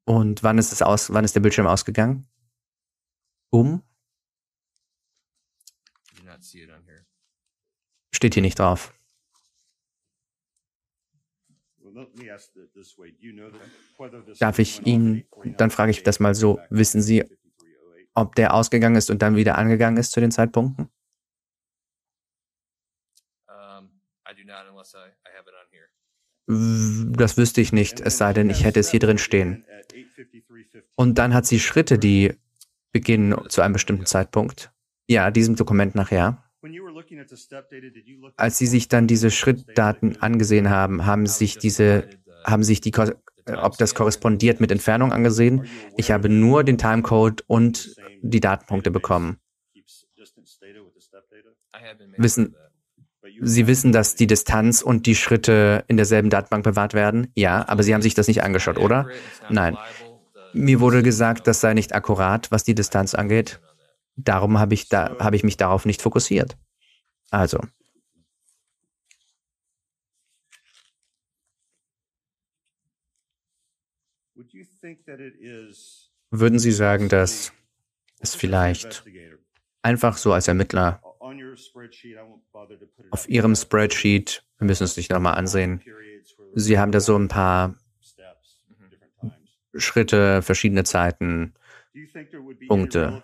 [0.04, 2.26] Und wann ist es aus, wann ist der Bildschirm ausgegangen?
[3.50, 3.82] Um?
[8.12, 8.92] Steht hier nicht drauf.
[14.38, 15.24] Darf ich Ihnen,
[15.56, 17.24] dann frage ich das mal so, wissen Sie,
[18.14, 20.88] ob der ausgegangen ist und dann wieder angegangen ist zu den Zeitpunkten?
[26.46, 29.64] Das wüsste ich nicht, es sei denn, ich hätte es hier drin stehen.
[30.96, 32.34] Und dann hat sie Schritte, die
[32.92, 34.72] beginnen zu einem bestimmten Zeitpunkt.
[35.08, 36.51] Ja, diesem Dokument nachher.
[38.36, 42.08] Als Sie sich dann diese Schrittdaten angesehen haben, haben sich diese,
[42.44, 42.92] haben sich die,
[43.46, 45.66] ob das korrespondiert mit Entfernung angesehen.
[45.96, 49.38] Ich habe nur den Timecode und die Datenpunkte bekommen.
[52.16, 52.54] Wissen,
[53.40, 57.28] Sie wissen, dass die Distanz und die Schritte in derselben Datenbank bewahrt werden?
[57.34, 59.08] Ja, aber Sie haben sich das nicht angeschaut, oder?
[59.48, 59.76] Nein.
[60.52, 63.60] Mir wurde gesagt, das sei nicht akkurat, was die Distanz angeht.
[64.16, 66.56] Darum habe ich, da, habe ich mich darauf nicht fokussiert.
[67.30, 67.60] Also.
[76.30, 77.52] Würden Sie sagen, dass
[78.20, 79.04] es vielleicht
[79.82, 81.02] einfach so als Ermittler
[83.10, 85.82] auf Ihrem Spreadsheet, wir müssen es nicht nochmal ansehen,
[86.54, 87.74] Sie haben da so ein paar
[89.74, 91.54] Schritte, verschiedene Zeiten,
[92.68, 93.22] Punkte.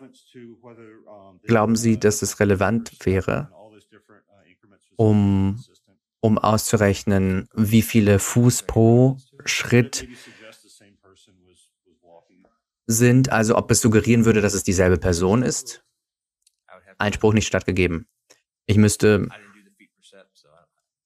[1.45, 3.51] Glauben Sie, dass es relevant wäre,
[4.97, 5.63] um,
[6.21, 10.09] um auszurechnen, wie viele Fuß pro Schritt
[12.87, 15.85] sind, also ob es suggerieren würde, dass es dieselbe Person ist?
[16.99, 18.09] Einspruch nicht stattgegeben.
[18.67, 19.29] Ich müsste,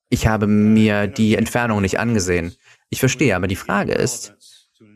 [0.09, 2.57] ich habe mir die Entfernung nicht angesehen.
[2.89, 4.35] Ich verstehe, aber die Frage ist,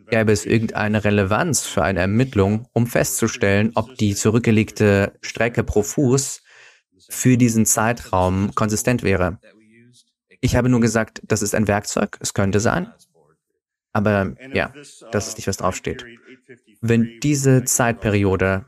[0.08, 6.42] gäbe es irgendeine Relevanz für eine Ermittlung, um festzustellen, ob die zurückgelegte Strecke pro Fuß
[7.08, 9.38] für diesen Zeitraum konsistent wäre.
[10.40, 12.92] Ich habe nur gesagt, das ist ein Werkzeug, es könnte sein.
[13.92, 14.72] Aber ja,
[15.10, 16.04] das ist nicht, was draufsteht.
[16.80, 18.66] Wenn diese Zeitperiode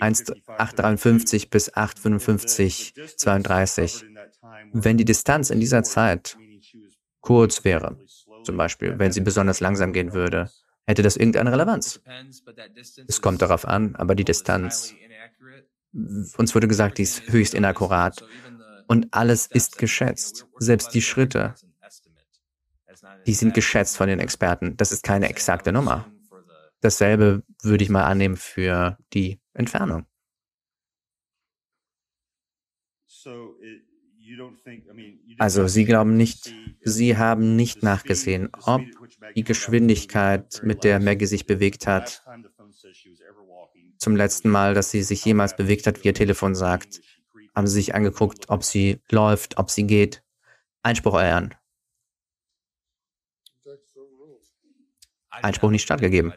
[0.00, 4.04] 853 bis 855, 32,
[4.72, 6.36] wenn die Distanz in dieser Zeit
[7.20, 7.98] kurz wäre,
[8.44, 10.50] zum Beispiel, wenn sie besonders langsam gehen würde,
[10.86, 12.00] hätte das irgendeine Relevanz.
[13.06, 14.94] Es kommt darauf an, aber die Distanz.
[15.92, 18.24] Uns wurde gesagt, die ist höchst inakkurat.
[18.86, 20.46] Und alles ist geschätzt.
[20.58, 21.54] Selbst die Schritte.
[23.26, 24.76] Die sind geschätzt von den Experten.
[24.76, 26.10] Das ist keine exakte Nummer.
[26.80, 30.06] Dasselbe würde ich mal annehmen für die Entfernung.
[35.38, 36.54] Also Sie glauben nicht,
[36.88, 38.80] Sie haben nicht nachgesehen, ob
[39.34, 42.22] die Geschwindigkeit, mit der Maggie sich bewegt hat,
[43.98, 47.00] zum letzten Mal, dass sie sich jemals bewegt hat, wie ihr Telefon sagt,
[47.56, 50.22] haben Sie sich angeguckt, ob sie läuft, ob sie geht.
[50.84, 51.56] Einspruch erlernen.
[55.30, 56.34] Einspruch nicht stattgegeben.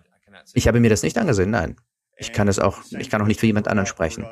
[0.56, 1.76] Ich habe mir das nicht angesehen, nein.
[2.18, 4.26] Ich kann es auch, ich kann auch nicht für jemand anderen sprechen.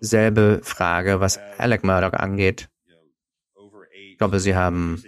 [0.00, 2.68] Selbe Frage, was Alec Murdoch angeht.
[3.92, 5.00] Ich glaube, sie haben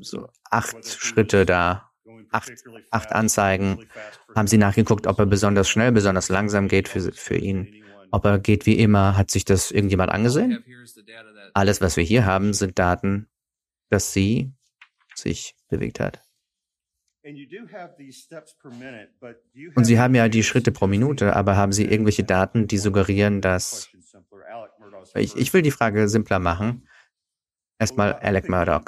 [0.00, 1.90] so acht Schritte da,
[2.30, 2.52] acht,
[2.90, 3.86] acht Anzeigen.
[4.34, 7.84] Haben sie nachgeguckt, ob er besonders schnell, besonders langsam geht für, für ihn.
[8.12, 10.64] Ob er geht wie immer, hat sich das irgendjemand angesehen?
[11.54, 13.28] Alles, was wir hier haben, sind Daten,
[13.88, 14.52] dass sie
[15.14, 16.22] sich bewegt hat.
[19.74, 23.40] Und Sie haben ja die Schritte pro Minute, aber haben Sie irgendwelche Daten, die suggerieren,
[23.40, 23.90] dass...
[25.14, 26.86] Ich, ich will die Frage simpler machen.
[27.80, 28.84] Erstmal Alec Murdoch.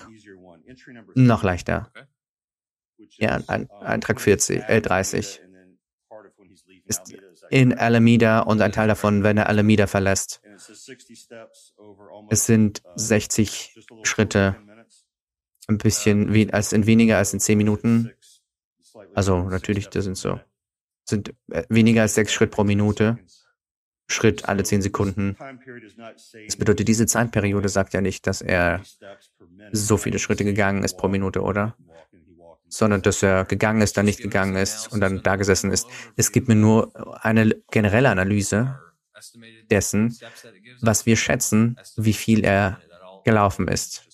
[1.15, 1.91] Noch leichter.
[3.19, 5.41] Ja, ein, Eintrag 40, äh, 30.
[6.85, 7.15] Ist
[7.49, 10.43] in Alameda und ein Teil davon, wenn er Alameda verlässt.
[12.29, 14.57] Es sind 60 Schritte,
[15.69, 18.13] ein bisschen wie, als in weniger als in 10 Minuten.
[19.15, 20.39] Also natürlich, das sind so,
[21.05, 23.19] sind äh, weniger als sechs Schritt pro Minute.
[24.09, 25.37] Schritt alle zehn Sekunden.
[26.47, 28.83] Das bedeutet, diese Zeitperiode sagt ja nicht, dass er
[29.73, 31.77] so viele Schritte gegangen ist pro Minute, oder?
[32.69, 35.87] Sondern, dass er gegangen ist, dann nicht gegangen ist und dann da gesessen ist.
[36.17, 36.93] Es gibt mir nur
[37.25, 38.79] eine generelle Analyse
[39.71, 40.17] dessen,
[40.81, 42.81] was wir schätzen, wie viel er
[43.25, 44.09] gelaufen ist.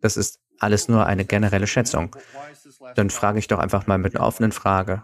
[0.00, 2.16] Das ist alles nur eine generelle Schätzung.
[2.94, 5.02] Dann frage ich doch einfach mal mit einer offenen Frage.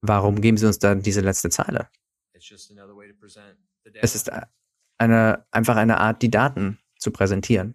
[0.00, 1.88] Warum geben Sie uns dann diese letzte Zeile?
[4.00, 4.30] Es ist
[4.98, 7.74] eine, einfach eine Art, die Daten zu präsentieren.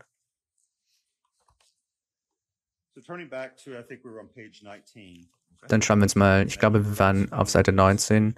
[5.67, 8.35] Dann schauen wir uns mal, ich glaube, wir waren auf Seite 19.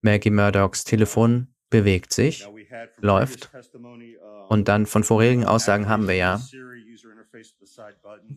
[0.00, 2.46] Maggie Murdochs Telefon bewegt sich,
[2.98, 3.50] läuft.
[4.48, 6.40] Und dann von vorherigen Aussagen haben wir ja,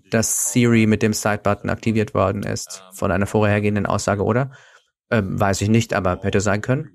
[0.10, 4.52] dass Siri mit dem Side-Button aktiviert worden ist von einer vorhergehenden Aussage, oder?
[5.12, 6.92] Ähm, weiß ich nicht, aber hätte sein können.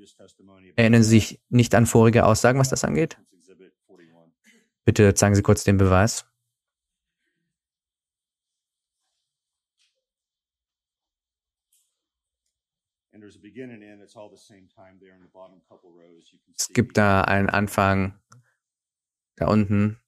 [0.76, 3.18] Erinnern Sie sich nicht an vorige Aussagen, was das angeht?
[4.84, 6.26] Bitte zeigen Sie kurz den Beweis.
[16.56, 18.20] Es gibt da einen Anfang
[19.36, 19.98] da unten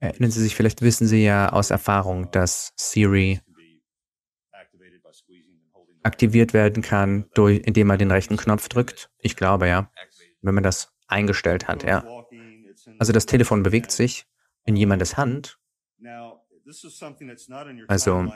[0.00, 3.40] Erinnern Sie sich, vielleicht wissen Sie ja aus Erfahrung, dass Siri
[6.02, 9.10] aktiviert werden kann, durch, indem man den rechten Knopf drückt.
[9.18, 9.90] Ich glaube ja,
[10.40, 12.04] wenn man das eingestellt hat, ja.
[12.98, 14.26] Also das Telefon bewegt sich
[14.64, 15.58] in jemandes Hand.
[17.88, 18.32] Also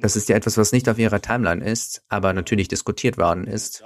[0.00, 3.82] das ist ja etwas, was nicht auf Ihrer Timeline ist, aber natürlich diskutiert worden ist.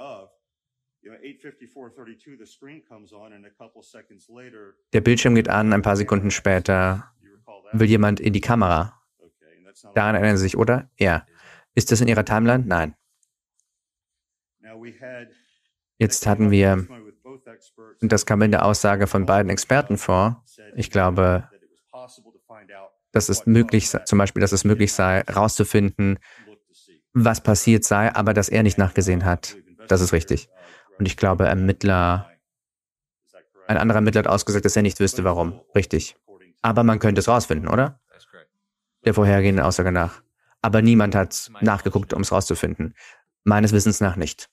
[4.93, 7.11] Der Bildschirm geht an, ein paar Sekunden später
[7.79, 9.01] will jemand in die Kamera.
[9.93, 10.89] Daran erinnern Sie sich, oder?
[10.97, 11.25] Ja.
[11.73, 12.63] Ist das in Ihrer Timeline?
[12.65, 12.95] Nein.
[15.97, 16.87] Jetzt hatten wir,
[18.01, 20.43] und das kam in der Aussage von beiden Experten vor,
[20.75, 21.49] ich glaube,
[23.11, 26.19] dass es möglich sei, zum Beispiel, dass es möglich sei, herauszufinden,
[27.13, 29.55] was passiert sei, aber dass er nicht nachgesehen hat.
[29.87, 30.49] Das ist richtig.
[30.99, 32.29] Und ich glaube, Ermittler,
[33.67, 35.61] ein anderer Ermittler hat ausgesagt, dass er nicht wüsste, warum.
[35.73, 36.17] Richtig.
[36.61, 37.99] Aber man könnte es rausfinden, oder?
[39.05, 40.21] Der vorhergehenden Aussage nach.
[40.61, 42.95] Aber niemand hat nachgeguckt, um es rauszufinden.
[43.43, 44.49] Meines Wissens nach nicht.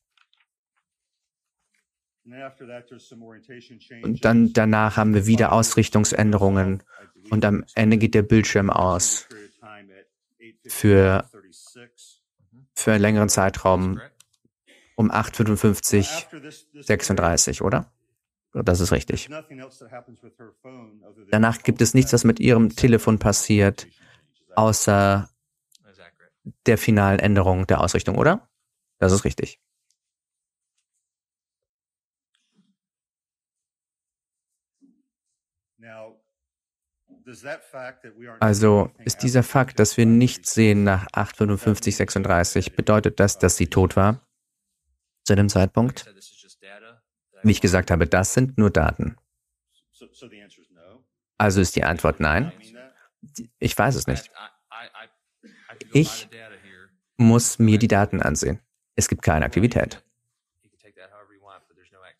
[4.02, 6.82] Und dann danach haben wir wieder Ausrichtungsänderungen
[7.30, 9.28] und am Ende geht der Bildschirm aus
[10.66, 11.28] für,
[12.74, 14.00] für einen längeren Zeitraum
[14.96, 17.92] um 8.55, 36, oder?
[18.52, 19.30] Das ist richtig.
[21.30, 23.86] Danach gibt es nichts, was mit Ihrem Telefon passiert,
[24.54, 25.28] außer
[26.66, 28.48] der finalen Änderung der Ausrichtung, oder?
[28.98, 29.60] Das ist richtig.
[38.40, 43.96] Also ist dieser Fakt, dass wir nichts sehen nach 85536, bedeutet das, dass sie tot
[43.96, 44.20] war?
[45.24, 46.12] Zu dem Zeitpunkt?
[47.42, 49.16] Wie ich gesagt habe, das sind nur Daten.
[51.38, 52.52] Also ist die Antwort nein?
[53.58, 54.30] Ich weiß es nicht.
[55.92, 56.28] Ich
[57.16, 58.60] muss mir die Daten ansehen.
[58.94, 60.02] Es gibt keine Aktivität.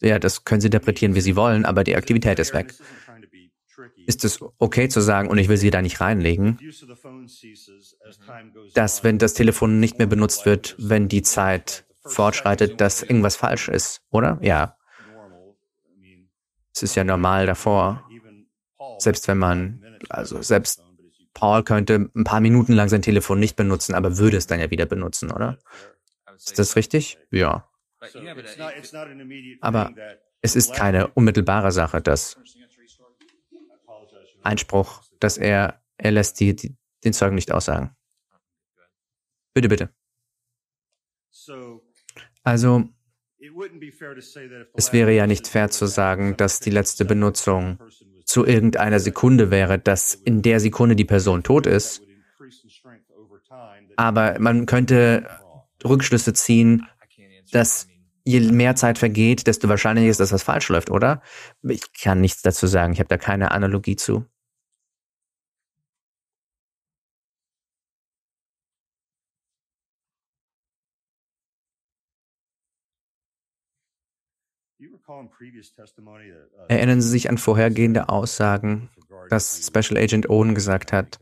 [0.00, 2.74] Ja, das können Sie interpretieren, wie Sie wollen, aber die Aktivität ist weg.
[4.06, 6.58] Ist es okay zu sagen, und ich will Sie da nicht reinlegen,
[8.74, 13.68] dass wenn das Telefon nicht mehr benutzt wird, wenn die Zeit fortschreitet, dass irgendwas falsch
[13.68, 14.38] ist, oder?
[14.42, 14.76] Ja.
[16.74, 18.08] Es ist ja normal davor.
[18.98, 20.82] Selbst wenn man, also selbst
[21.34, 24.70] Paul könnte ein paar Minuten lang sein Telefon nicht benutzen, aber würde es dann ja
[24.70, 25.58] wieder benutzen, oder?
[26.36, 27.18] Ist das richtig?
[27.30, 27.68] Ja.
[29.60, 29.94] Aber
[30.40, 32.36] es ist keine unmittelbare Sache, dass
[34.42, 37.96] Einspruch, dass er, er lässt die, die, den Zeugen nicht aussagen.
[39.54, 39.90] Bitte, bitte.
[42.42, 42.84] Also,
[44.74, 47.78] es wäre ja nicht fair zu sagen, dass die letzte Benutzung
[48.24, 52.02] zu irgendeiner Sekunde wäre, dass in der Sekunde die Person tot ist.
[53.96, 55.28] Aber man könnte
[55.84, 56.86] Rückschlüsse ziehen,
[57.50, 57.88] dass
[58.24, 61.22] je mehr Zeit vergeht, desto wahrscheinlicher ist, dass was falsch läuft, oder?
[61.62, 62.92] Ich kann nichts dazu sagen.
[62.92, 64.24] Ich habe da keine Analogie zu.
[76.68, 78.90] Erinnern Sie sich an vorhergehende Aussagen,
[79.28, 81.20] dass Special Agent Owen gesagt hat,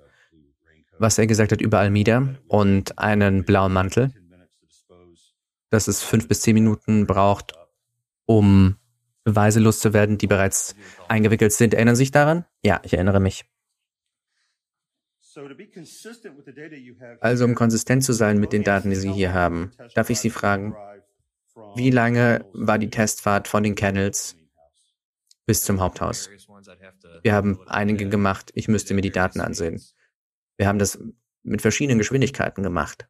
[0.98, 4.12] was er gesagt hat über Almida und einen blauen Mantel,
[5.70, 7.54] dass es fünf bis zehn Minuten braucht,
[8.26, 8.76] um
[9.24, 10.74] Beweise loszuwerden, die bereits
[11.08, 11.74] eingewickelt sind.
[11.74, 12.44] Erinnern Sie sich daran?
[12.62, 13.44] Ja, ich erinnere mich.
[17.20, 20.30] Also um konsistent zu sein mit den Daten, die Sie hier haben, darf ich Sie
[20.30, 20.74] fragen,
[21.76, 24.36] wie lange war die Testfahrt von den Kennels
[25.46, 26.30] bis zum Haupthaus?
[27.22, 28.50] Wir haben einige gemacht.
[28.54, 29.80] Ich müsste mir die Daten ansehen.
[30.56, 30.98] Wir haben das
[31.42, 33.08] mit verschiedenen Geschwindigkeiten gemacht.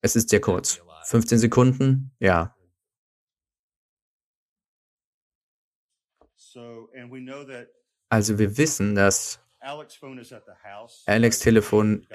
[0.00, 0.80] Es ist sehr kurz.
[1.04, 2.10] 15 Sekunden?
[2.18, 2.54] Ja.
[8.08, 9.40] Also wir wissen, dass
[11.06, 12.06] Alex Telefon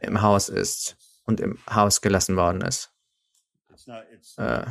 [0.00, 2.92] im Haus ist und im Haus gelassen worden ist.
[4.38, 4.64] Äh,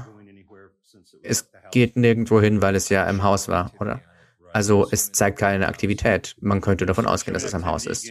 [1.24, 4.02] es geht nirgendwo hin, weil es ja im Haus war, oder?
[4.54, 6.36] Also es zeigt keine Aktivität.
[6.42, 8.10] Man könnte davon ausgehen, dass es im Haus ist.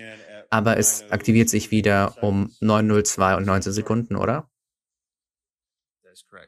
[0.51, 4.51] Aber es aktiviert sich wieder um 9.02 und 19 Sekunden, oder?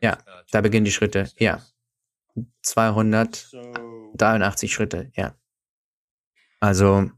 [0.03, 0.19] Ja,
[0.51, 1.31] da beginnen die Schritte.
[1.39, 1.63] Ja.
[2.63, 5.37] 283 Schritte, ja.
[6.61, 7.11] Also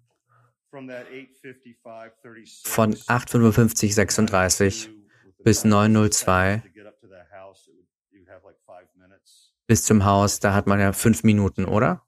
[2.64, 4.88] von 8.55.36
[5.44, 6.62] bis 9.02
[9.66, 12.04] bis zum Haus, da hat man ja fünf Minuten, oder?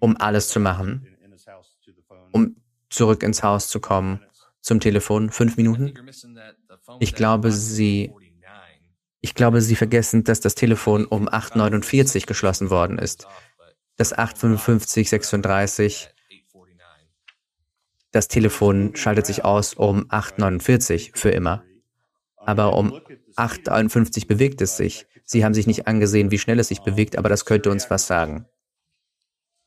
[0.00, 1.13] Um alles zu machen.
[2.34, 2.56] Um
[2.90, 4.20] zurück ins Haus zu kommen.
[4.60, 5.30] Zum Telefon.
[5.30, 5.94] Fünf Minuten?
[7.00, 8.12] Ich glaube, Sie,
[9.20, 13.26] ich glaube, Sie vergessen, dass das Telefon um 8.49 geschlossen worden ist.
[13.96, 16.08] Das 8.55.36
[18.14, 21.64] das Telefon schaltet sich aus um 8.49 für immer.
[22.36, 22.92] Aber um
[23.34, 25.06] 8.51 bewegt es sich.
[25.24, 28.06] Sie haben sich nicht angesehen, wie schnell es sich bewegt, aber das könnte uns was
[28.06, 28.46] sagen.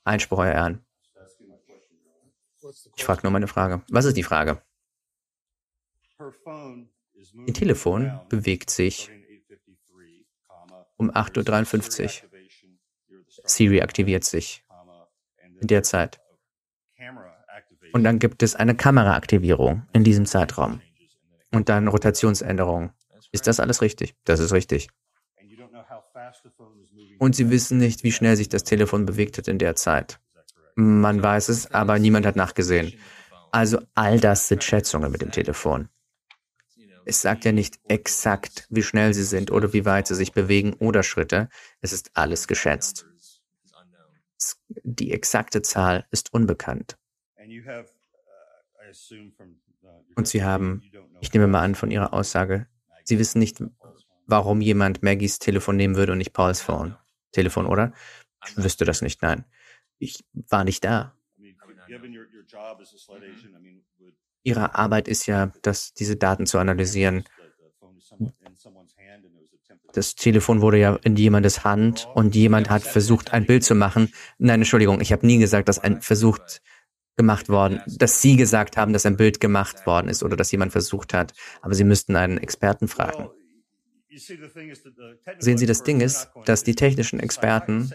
[0.05, 0.86] Einspruch, Euer Ehren.
[2.97, 3.83] Ich frage nur meine Frage.
[3.89, 4.61] Was ist die Frage?
[7.45, 9.09] Ihr Telefon bewegt sich
[10.97, 12.29] um 8.53 Uhr.
[13.45, 14.65] Siri aktiviert sich
[15.61, 16.19] in der Zeit.
[17.93, 20.81] Und dann gibt es eine Kameraaktivierung in diesem Zeitraum.
[21.51, 22.91] Und dann Rotationsänderungen.
[23.31, 24.15] Ist das alles richtig?
[24.25, 24.89] Das ist richtig.
[27.19, 30.19] Und Sie wissen nicht, wie schnell sich das Telefon bewegt hat in der Zeit.
[30.79, 32.93] Man weiß es, aber niemand hat nachgesehen.
[33.51, 35.89] Also all das sind Schätzungen mit dem Telefon.
[37.03, 40.73] Es sagt ja nicht exakt, wie schnell sie sind oder wie weit sie sich bewegen
[40.73, 41.49] oder Schritte.
[41.81, 43.07] Es ist alles geschätzt.
[44.83, 46.95] Die exakte Zahl ist unbekannt.
[50.15, 50.83] Und Sie haben,
[51.21, 52.67] ich nehme mal an von Ihrer Aussage,
[53.03, 53.63] Sie wissen nicht,
[54.27, 56.95] warum jemand Maggies Telefon nehmen würde und nicht Pauls Phone.
[57.31, 57.93] Telefon, oder?
[58.47, 59.43] Ich wüsste das nicht, nein.
[59.99, 61.13] Ich war nicht da.
[64.43, 67.23] Ihre Arbeit ist ja, dass diese Daten zu analysieren.
[69.93, 74.13] Das Telefon wurde ja in jemandes Hand und jemand hat versucht, ein Bild zu machen.
[74.37, 76.61] Nein, Entschuldigung, ich habe nie gesagt, dass ein versucht
[77.15, 80.71] gemacht worden, dass Sie gesagt haben, dass ein Bild gemacht worden ist oder dass jemand
[80.71, 81.33] versucht hat.
[81.61, 83.29] Aber Sie müssten einen Experten fragen.
[85.39, 87.91] Sehen Sie, das Ding ist, dass die technischen Experten,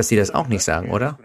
[0.00, 1.18] dass sie das auch nicht sagen, oder?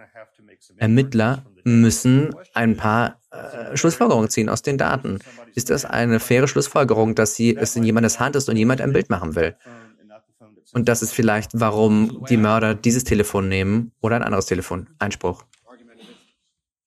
[0.76, 5.20] Ermittler müssen ein paar äh, Schlussfolgerungen ziehen aus den Daten.
[5.54, 8.92] Ist das eine faire Schlussfolgerung, dass sie es in jemandes Hand ist und jemand ein
[8.92, 9.56] Bild machen will?
[10.74, 14.90] Und das ist vielleicht, warum die Mörder dieses Telefon nehmen oder ein anderes Telefon.
[15.00, 15.46] Einspruch.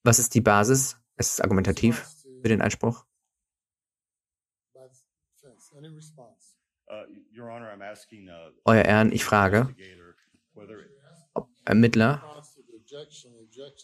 [0.05, 0.99] Was ist die Basis?
[1.17, 2.07] Es ist argumentativ
[2.43, 3.07] für den Einspruch.
[8.67, 9.75] Euer Ehren, ich frage,
[11.69, 12.23] Ermittler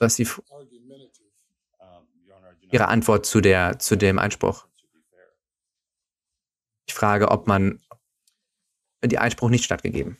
[0.01, 0.27] was Sie
[2.71, 4.67] Ihre Antwort zu der zu dem Einspruch.
[6.87, 7.81] Ich frage, ob man
[9.05, 10.19] die Einspruch nicht stattgegeben.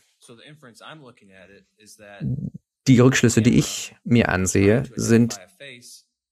[2.87, 5.39] Die Rückschlüsse, die ich mir ansehe, sind,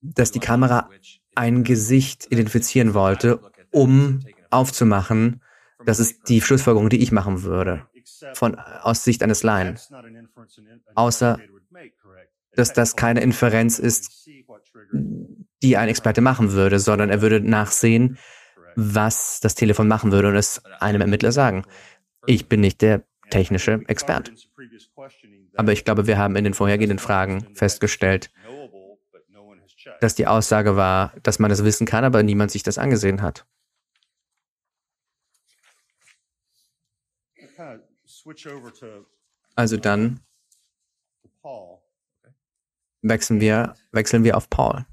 [0.02, 0.90] dass die Kamera
[1.36, 3.40] ein Gesicht identifizieren wollte,
[3.72, 4.20] um
[4.52, 5.42] aufzumachen,
[5.86, 7.88] das ist die Schlussfolgerung, die ich machen würde,
[8.34, 9.80] von aus Sicht eines Laien.
[10.96, 11.40] Außer,
[12.56, 14.28] dass das keine Inferenz ist,
[15.62, 18.18] die ein Experte machen würde, sondern er würde nachsehen,
[18.76, 21.66] was das Telefon machen würde und es einem Ermittler sagen.
[22.26, 24.34] Ich bin nicht der technische Experte.
[25.56, 28.32] Aber ich glaube, wir haben in den vorhergehenden Fragen festgestellt,
[30.00, 33.46] dass die Aussage war, dass man es wissen kann, aber niemand sich das angesehen hat.
[39.56, 40.20] Also dann
[43.02, 44.86] wechseln wir, wechseln wir auf Paul.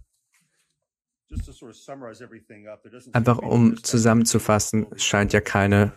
[3.13, 5.93] Einfach um zusammenzufassen, es scheint ja keine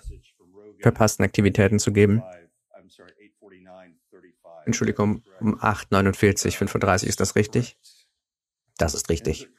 [0.79, 2.21] verpassten Aktivitäten zu geben.
[4.65, 7.77] Entschuldigung, um 8.49, 35 ist das richtig?
[8.77, 9.49] Das ist richtig.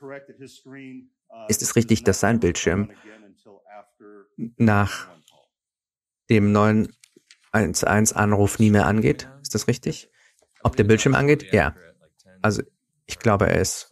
[1.49, 2.91] Ist es richtig, dass sein Bildschirm
[4.57, 5.09] nach
[6.31, 6.53] dem
[7.55, 9.29] 911-Anruf nie mehr angeht?
[9.43, 10.11] Ist das richtig?
[10.63, 11.53] Ob der Bildschirm angeht?
[11.53, 11.75] Ja.
[12.43, 12.63] Also
[13.07, 13.91] ich glaube, er ist.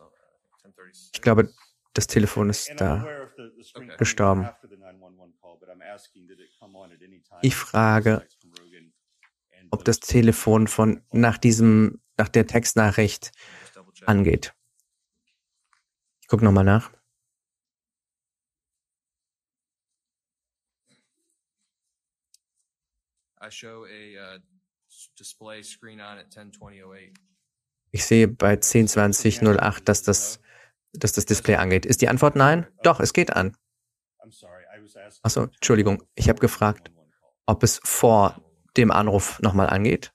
[1.14, 1.50] Ich glaube,
[1.94, 3.06] das Telefon ist da
[3.98, 4.48] gestorben.
[7.42, 8.26] Ich frage,
[9.70, 13.32] ob das Telefon von nach diesem, nach der Textnachricht
[14.06, 14.54] angeht.
[16.20, 16.90] Ich gucke nochmal nach.
[23.42, 23.48] Uh,
[27.90, 30.40] ich sehe bei 10.20.08, dass das,
[30.92, 31.84] dass das Display angeht.
[31.84, 32.68] Ist die Antwort nein?
[32.84, 33.56] Doch, es geht an.
[35.22, 36.02] Achso, Entschuldigung.
[36.14, 36.92] Ich habe gefragt,
[37.46, 38.40] ob es vor
[38.76, 40.14] dem Anruf nochmal angeht.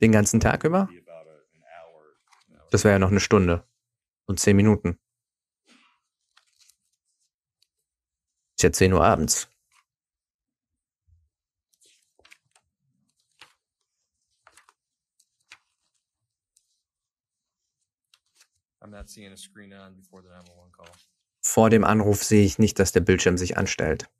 [0.00, 0.88] Den ganzen Tag über?
[2.70, 3.66] Das wäre ja noch eine Stunde
[4.26, 5.00] und zehn Minuten.
[8.58, 9.48] Ist ja 10 Uhr abends.
[21.40, 24.10] Vor dem Anruf sehe ich nicht, dass der Bildschirm sich anstellt.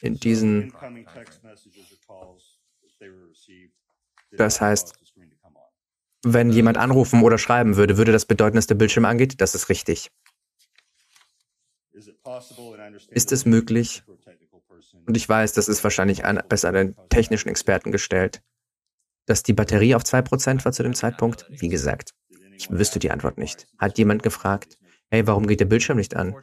[0.00, 0.72] In diesen,
[4.30, 4.94] das heißt,
[6.22, 9.40] wenn jemand anrufen oder schreiben würde, würde das bedeuten, dass der Bildschirm angeht?
[9.40, 10.12] Das ist richtig.
[13.08, 14.02] Ist es möglich,
[15.06, 18.42] und ich weiß, das ist wahrscheinlich an, besser an den technischen Experten gestellt,
[19.26, 21.46] dass die Batterie auf 2% war zu dem Zeitpunkt?
[21.50, 22.14] Wie gesagt,
[22.56, 23.66] ich wüsste die Antwort nicht.
[23.78, 24.78] Hat jemand gefragt,
[25.10, 26.34] hey, warum geht der Bildschirm nicht an?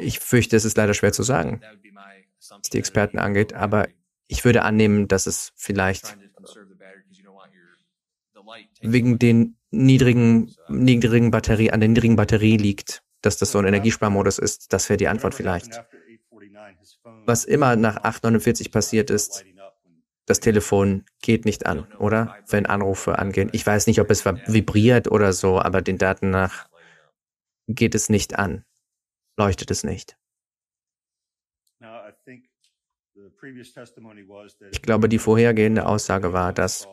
[0.00, 1.60] Ich fürchte, es ist leider schwer zu sagen,
[2.48, 3.88] was die Experten angeht, aber
[4.26, 6.16] ich würde annehmen, dass es vielleicht
[8.80, 14.38] wegen den niedrigen, niedrigen Batterie, an der niedrigen Batterie liegt, dass das so ein Energiesparmodus
[14.38, 14.72] ist.
[14.72, 15.82] Das wäre die Antwort vielleicht.
[17.26, 19.44] Was immer nach 849 passiert ist,
[20.26, 22.36] das Telefon geht nicht an, oder?
[22.48, 23.50] Wenn Anrufe angehen.
[23.52, 26.68] Ich weiß nicht, ob es vibriert oder so, aber den Daten nach
[27.68, 28.64] geht es nicht an.
[29.36, 30.16] Leuchtet es nicht.
[34.70, 36.88] Ich glaube, die vorhergehende Aussage war, dass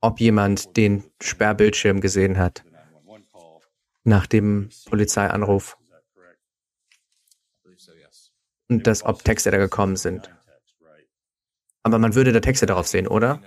[0.00, 2.64] ob jemand den Sperrbildschirm gesehen hat
[4.04, 5.76] nach dem Polizeianruf
[8.68, 10.34] und dass ob Texte da gekommen sind.
[11.82, 13.40] Aber man würde da Texte darauf sehen, oder?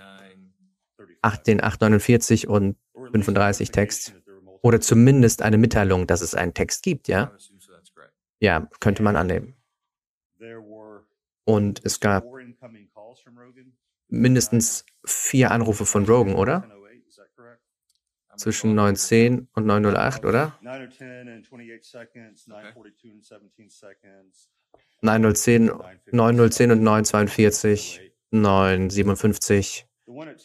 [1.22, 4.14] 8, den 849 und 35 Text.
[4.62, 7.32] Oder zumindest eine Mitteilung, dass es einen Text gibt, ja?
[8.40, 9.54] Ja, könnte man annehmen.
[11.44, 12.24] Und es gab
[14.08, 16.75] mindestens vier Anrufe von Rogan, oder?
[18.36, 20.58] Zwischen 910 und 908, oder?
[25.00, 25.72] 910,
[26.12, 28.12] 910 und 942.
[28.32, 29.84] 9,57.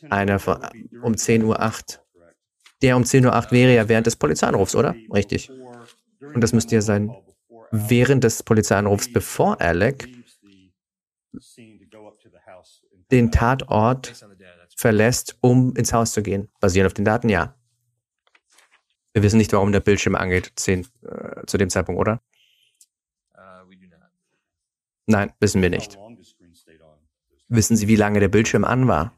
[0.10, 0.58] Einer von,
[1.02, 2.02] um 10.08 Uhr.
[2.82, 4.96] Der um 10.08 Uhr wäre ja während des Polizeianrufs, oder?
[5.14, 5.50] Richtig.
[5.50, 7.16] Und das müsste ja sein
[7.72, 10.08] während des Polizeianrufs, bevor Alec
[13.12, 14.26] den Tatort
[14.76, 16.50] verlässt, um ins Haus zu gehen.
[16.60, 17.56] Basierend auf den Daten, ja.
[19.14, 22.22] Wir wissen nicht, warum der Bildschirm angeht 10, äh, zu dem Zeitpunkt, oder?
[25.05, 25.97] Nein, wissen wir nicht.
[27.49, 29.14] Wissen Sie, wie lange der Bildschirm an war?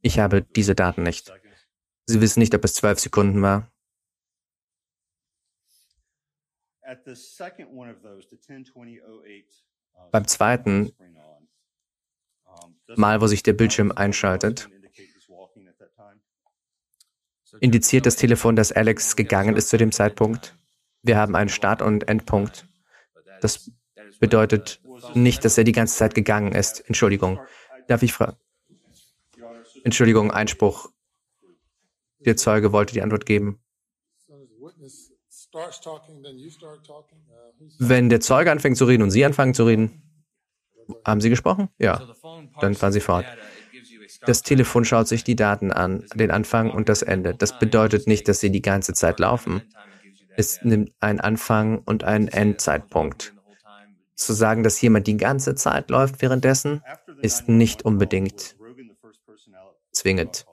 [0.00, 1.30] Ich habe diese Daten nicht.
[2.06, 3.70] Sie wissen nicht, ob es zwölf Sekunden war.
[10.10, 10.92] Beim zweiten
[12.96, 14.68] Mal, wo sich der Bildschirm einschaltet,
[17.58, 20.56] indiziert das Telefon, dass Alex gegangen ist zu dem Zeitpunkt.
[21.02, 22.66] Wir haben einen Start- und Endpunkt.
[23.40, 23.70] Das
[24.20, 24.80] bedeutet
[25.14, 26.80] nicht, dass er die ganze Zeit gegangen ist.
[26.86, 27.40] Entschuldigung.
[27.88, 28.36] Darf ich fragen?
[29.82, 30.90] Entschuldigung, Einspruch.
[32.20, 33.60] Der Zeuge wollte die Antwort geben.
[37.78, 40.02] Wenn der Zeuge anfängt zu reden und Sie anfangen zu reden,
[41.04, 41.68] haben Sie gesprochen?
[41.78, 42.14] Ja.
[42.60, 43.24] Dann fahren Sie fort.
[44.26, 47.34] Das Telefon schaut sich die Daten an, den Anfang und das Ende.
[47.34, 49.62] Das bedeutet nicht, dass sie die ganze Zeit laufen.
[50.36, 53.34] Es nimmt einen Anfang und einen Endzeitpunkt.
[54.14, 56.82] Zu sagen, dass jemand die ganze Zeit läuft währenddessen,
[57.22, 58.56] ist nicht unbedingt
[59.92, 60.46] zwingend.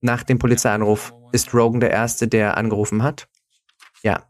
[0.00, 3.28] Nach dem Polizeianruf ist Rogan der Erste, der angerufen hat?
[4.02, 4.28] Ja.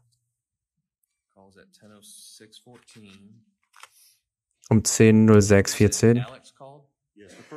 [4.70, 6.24] Um 10.06.14.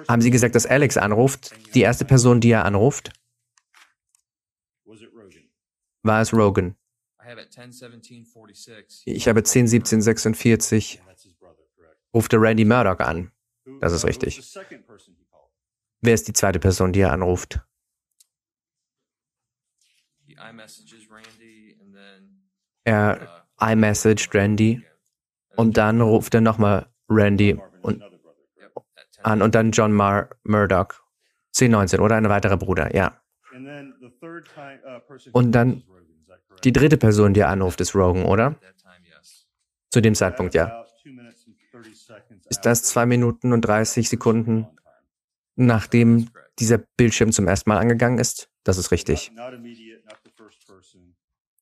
[0.08, 1.54] Haben Sie gesagt, dass Alex anruft?
[1.76, 3.12] Die erste Person, die er anruft?
[6.04, 6.76] War es Rogan?
[9.06, 11.00] Ich habe 10.17.46.
[12.14, 13.32] Rufte Randy Murdoch an.
[13.80, 14.42] Das ist richtig.
[16.02, 17.62] Wer ist die zweite Person, die er anruft?
[22.84, 24.84] Er iMessaged Randy
[25.56, 28.02] und dann ruft er nochmal Randy und,
[29.24, 31.02] an und dann John Mar Murdoch.
[31.54, 33.22] 1019 oder ein weiterer Bruder, ja.
[35.34, 35.84] Und dann
[36.64, 38.56] die dritte Person, die er anruft, ist Rogan, oder?
[39.90, 40.86] Zu dem Zeitpunkt, ja.
[42.50, 44.68] Ist das zwei Minuten und 30 Sekunden
[45.56, 48.50] nachdem dieser Bildschirm zum ersten Mal angegangen ist?
[48.64, 49.32] Das ist richtig.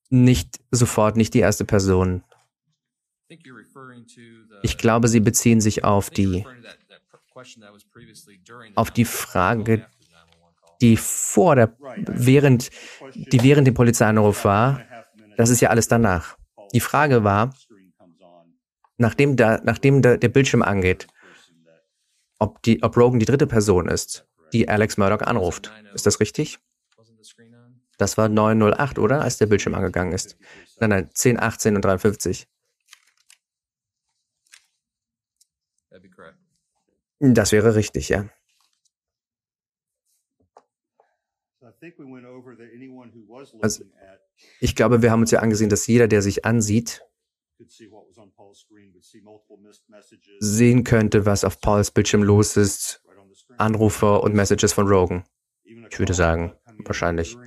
[0.09, 2.23] Nicht sofort, nicht die erste Person.
[4.63, 6.45] Ich glaube, Sie beziehen sich auf die,
[8.75, 9.85] auf die Frage,
[10.81, 11.75] die vor der,
[12.05, 12.69] während,
[13.13, 14.81] die während dem Polizeianruf war.
[15.37, 16.37] Das ist ja alles danach.
[16.73, 17.53] Die Frage war,
[18.97, 21.07] nachdem, da, nachdem da der Bildschirm angeht,
[22.39, 25.71] ob, die, ob Rogan die dritte Person ist, die Alex Murdoch anruft.
[25.93, 26.59] Ist das richtig?
[27.97, 29.21] Das war 908, oder?
[29.21, 30.37] Als der Bildschirm angegangen ist.
[30.79, 32.47] Nein, nein, 10, 18 und 53.
[37.19, 38.29] Das wäre richtig, ja.
[43.61, 43.83] Also,
[44.59, 47.03] ich glaube, wir haben uns ja angesehen, dass jeder, der sich ansieht,
[50.39, 53.03] sehen könnte, was auf Pauls Bildschirm los ist,
[53.57, 55.23] Anrufe und Messages von Rogan.
[55.63, 56.53] Ich würde sagen,
[56.85, 57.37] wahrscheinlich.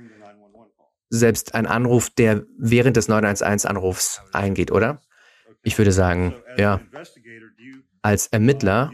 [1.09, 5.01] Selbst ein Anruf, der während des 911-Anrufs eingeht, oder?
[5.63, 6.81] Ich würde sagen, ja.
[8.01, 8.91] Als Ermittler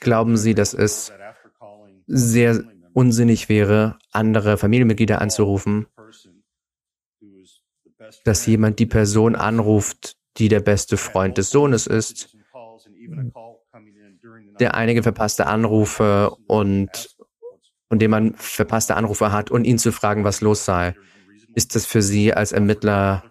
[0.00, 1.12] glauben Sie, dass es
[2.06, 5.86] sehr unsinnig wäre, andere Familienmitglieder anzurufen,
[8.24, 12.36] dass jemand die Person anruft, die der beste Freund des Sohnes ist,
[14.60, 17.16] der einige verpasste Anrufe und
[17.88, 20.94] von dem man verpasste Anrufe hat und ihn zu fragen, was los sei.
[21.54, 23.24] Ist das für Sie als Ermittler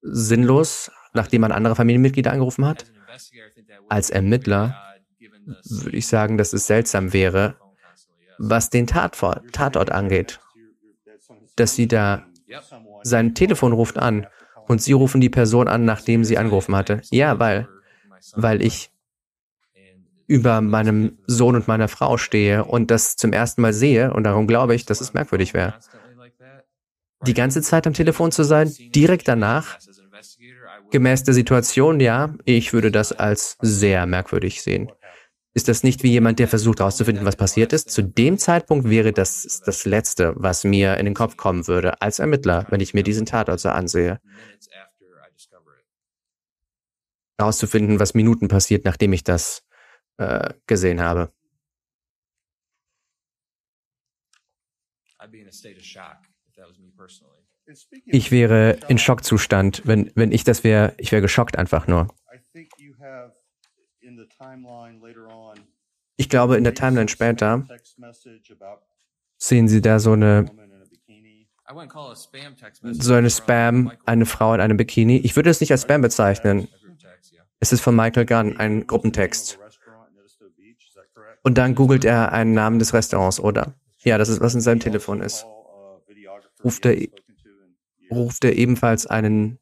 [0.00, 2.86] sinnlos, nachdem man andere Familienmitglieder angerufen hat?
[3.88, 4.93] Als Ermittler
[5.46, 7.56] würde ich sagen, dass es seltsam wäre,
[8.38, 10.40] was den Tatort, Tatort angeht.
[11.56, 12.26] Dass Sie da
[13.02, 14.26] sein Telefon ruft an
[14.66, 17.02] und Sie rufen die Person an, nachdem sie angerufen hatte.
[17.10, 17.68] Ja, weil,
[18.34, 18.90] weil ich
[20.26, 24.46] über meinem Sohn und meiner Frau stehe und das zum ersten Mal sehe und darum
[24.46, 25.74] glaube ich, dass es merkwürdig wäre.
[27.26, 29.78] Die ganze Zeit am Telefon zu sein, direkt danach,
[30.90, 34.90] gemäß der Situation, ja, ich würde das als sehr merkwürdig sehen.
[35.56, 37.88] Ist das nicht wie jemand, der versucht herauszufinden, was passiert ist?
[37.88, 42.18] Zu dem Zeitpunkt wäre das das Letzte, was mir in den Kopf kommen würde, als
[42.18, 44.20] Ermittler, wenn ich mir diesen Tatort so ansehe.
[47.38, 49.64] Herauszufinden, was Minuten passiert, nachdem ich das
[50.16, 51.32] äh, gesehen habe.
[58.06, 62.08] Ich wäre in Schockzustand, wenn, wenn ich das wäre, ich wäre geschockt einfach nur.
[66.16, 67.66] Ich glaube, in der Timeline später
[69.36, 70.46] sehen Sie da so eine
[72.82, 75.16] so eine Spam, eine Frau in einem Bikini.
[75.18, 76.68] Ich würde es nicht als Spam bezeichnen.
[77.58, 79.58] Es ist von Michael Gunn, ein Gruppentext.
[81.42, 83.74] Und dann googelt er einen Namen des Restaurants, oder?
[84.02, 85.46] Ja, das ist, was in seinem Telefon ist.
[86.62, 86.96] Ruft er,
[88.10, 89.58] ruft er ebenfalls einen,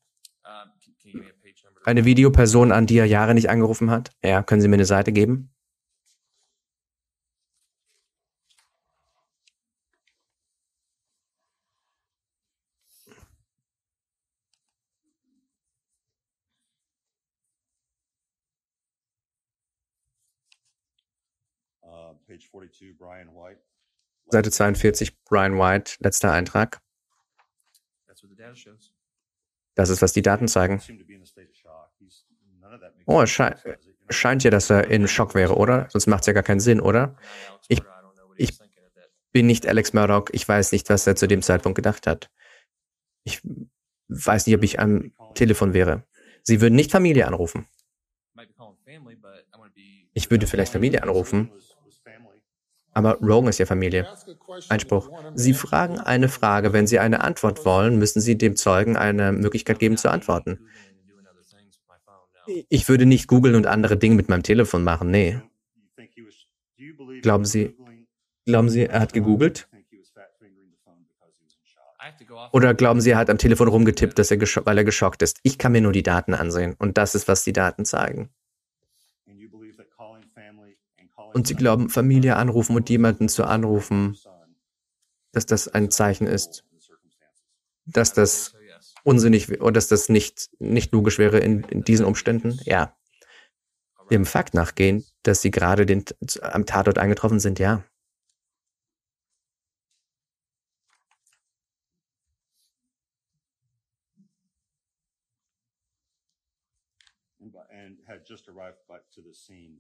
[1.85, 4.11] eine Videoperson an, die er Jahre nicht angerufen hat?
[4.23, 5.53] Ja, können Sie mir eine Seite geben?
[24.27, 26.81] Seite 42, Brian White, letzter Eintrag.
[29.75, 30.81] Das ist, was die Daten zeigen.
[33.07, 33.57] Oh, es sche
[34.09, 35.89] scheint ja, dass er in Schock wäre, oder?
[35.91, 37.17] Sonst macht es ja gar keinen Sinn, oder?
[37.69, 37.81] Ich,
[38.37, 38.59] ich
[39.33, 40.27] bin nicht Alex Murdoch.
[40.33, 42.31] Ich weiß nicht, was er zu dem Zeitpunkt gedacht hat.
[43.25, 43.41] Ich
[44.09, 46.05] weiß nicht, ob ich am Telefon wäre.
[46.43, 47.67] Sie würden nicht Familie anrufen.
[50.15, 51.51] Ich würde vielleicht Familie anrufen,
[52.93, 54.07] aber Rogan ist ja Familie.
[54.69, 55.11] Einspruch.
[55.35, 56.73] Sie fragen eine Frage.
[56.73, 60.69] Wenn Sie eine Antwort wollen, müssen Sie dem Zeugen eine Möglichkeit geben zu antworten.
[62.69, 65.11] Ich würde nicht googeln und andere Dinge mit meinem Telefon machen.
[65.11, 65.41] Nee.
[67.23, 67.77] Glauben Sie,
[68.45, 69.69] glauben Sie, er hat gegoogelt?
[72.53, 75.39] Oder glauben Sie, er hat am Telefon rumgetippt, dass er weil er geschockt ist?
[75.43, 76.75] Ich kann mir nur die Daten ansehen.
[76.79, 78.31] Und das ist, was die Daten zeigen.
[81.33, 84.19] Und sie glauben, Familie anrufen und jemanden zu anrufen,
[85.33, 86.65] dass das ein Zeichen ist,
[87.87, 88.55] dass das
[89.05, 92.61] unsinnig oder dass das nicht, nicht logisch wäre in, in diesen Umständen?
[92.65, 92.97] Ja.
[94.11, 96.05] Dem Fakt nachgehen, dass sie gerade den,
[96.43, 97.85] am Tatort eingetroffen sind, ja.
[107.73, 108.77] and had just arrived
[109.15, 109.79] to the scene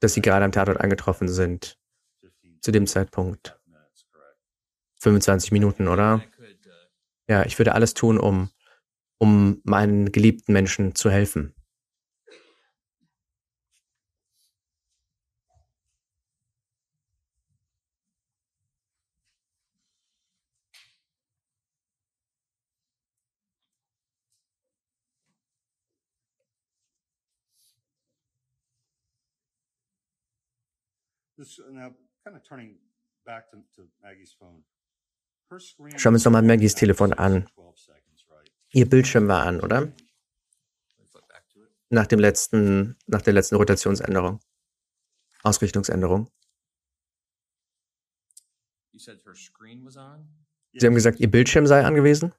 [0.00, 1.78] dass sie gerade am Tatort angetroffen sind.
[2.60, 3.58] Zu dem Zeitpunkt.
[5.00, 6.22] 25 Minuten, oder?
[7.28, 8.50] Ja, ich würde alles tun, um,
[9.18, 11.54] um meinen geliebten Menschen zu helfen.
[35.96, 37.48] Schauen wir uns nochmal Maggies Telefon an.
[38.72, 39.92] Ihr Bildschirm war an, oder?
[41.90, 44.40] Nach dem letzten, nach der letzten Rotationsänderung.
[45.42, 46.30] Ausrichtungsänderung.
[50.72, 52.34] Sie haben gesagt, Ihr Bildschirm sei angewiesen?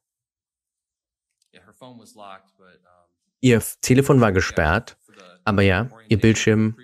[3.42, 4.98] Ihr Telefon war gesperrt,
[5.46, 6.76] aber ja, Ihr Bildschirm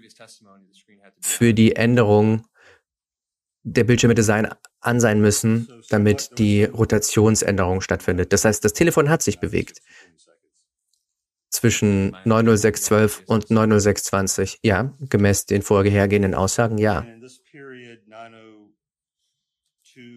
[1.26, 2.46] für die Änderung
[3.64, 4.48] der Bildschirm hätte sein,
[4.80, 8.32] an sein müssen, damit die Rotationsänderung stattfindet.
[8.32, 9.82] Das heißt, das Telefon hat sich bewegt.
[11.50, 14.60] Zwischen 90612 und 90620.
[14.62, 17.06] Ja, gemäß den vorhergehenden Aussagen, ja.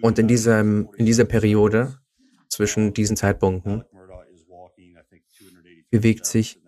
[0.02, 1.98] Und in, diesem, in dieser Periode,
[2.48, 3.84] zwischen diesen Zeitpunkten,
[5.90, 6.60] bewegt sich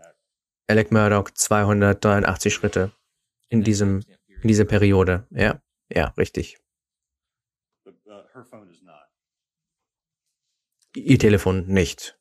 [0.67, 2.93] Alec Murdoch 283 Schritte
[3.51, 4.03] in diesem
[4.43, 5.27] in dieser Periode.
[5.31, 5.63] Ja,
[5.93, 6.59] ja, richtig.
[10.95, 12.19] Ihr Telefon nicht.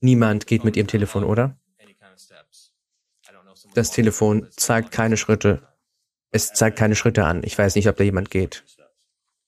[0.00, 1.58] Niemand geht mit ihrem Telefon, oder?
[3.74, 5.66] Das Telefon zeigt keine Schritte.
[6.30, 7.42] Es zeigt keine Schritte an.
[7.44, 8.64] Ich weiß nicht, ob da jemand geht.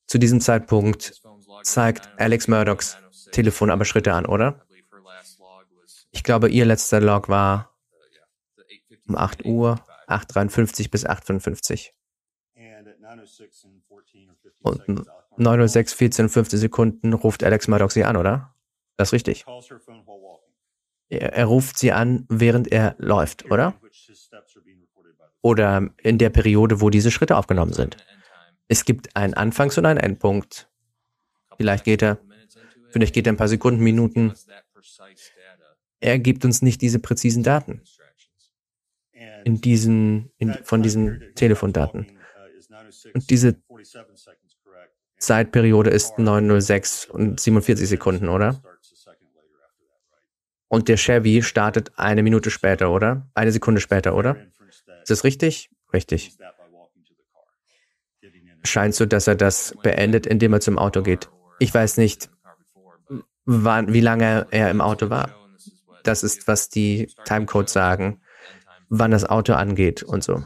[0.07, 1.21] Zu diesem Zeitpunkt
[1.63, 2.99] zeigt Alex Murdochs
[3.31, 4.67] Telefon aber Schritte an, oder?
[6.11, 7.75] Ich glaube, ihr letzter Log war
[9.09, 9.83] um 8 Uhr.
[10.13, 11.95] 853 bis 855.
[14.63, 15.07] Und
[15.37, 18.55] 906, 14 50 Sekunden ruft Alex Murdoch sie an, oder?
[18.97, 19.45] Das ist richtig.
[21.09, 23.75] Er, er ruft sie an, während er läuft, oder?
[25.41, 27.97] Oder in der Periode, wo diese Schritte aufgenommen sind.
[28.69, 30.71] Es gibt einen Anfangs- und einen Endpunkt.
[31.57, 32.19] Vielleicht geht er,
[32.91, 34.33] vielleicht geht er ein paar Sekunden, Minuten.
[36.01, 37.83] Er gibt uns nicht diese präzisen Daten
[39.45, 42.07] in diesen, in, von diesen Telefondaten.
[43.15, 43.57] Und diese
[45.19, 48.63] Zeitperiode ist 906 und 47 Sekunden, oder?
[50.69, 53.31] Und der Chevy startet eine Minute später, oder?
[53.35, 54.37] Eine Sekunde später, oder?
[55.03, 55.71] Ist das richtig?
[55.93, 56.33] Richtig.
[58.65, 61.29] Scheint so, dass er das beendet, indem er zum Auto geht.
[61.59, 62.31] Ich weiß nicht,
[63.45, 65.35] wann, wie lange er im Auto war.
[66.05, 68.22] Das ist, was die Timecodes sagen,
[68.95, 70.45] wann das Auto angeht und so.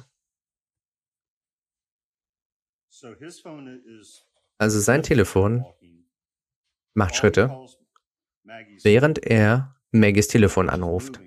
[4.58, 5.66] Also sein Telefon
[6.94, 7.50] macht Schritte,
[8.84, 11.20] während er Maggies Telefon anruft,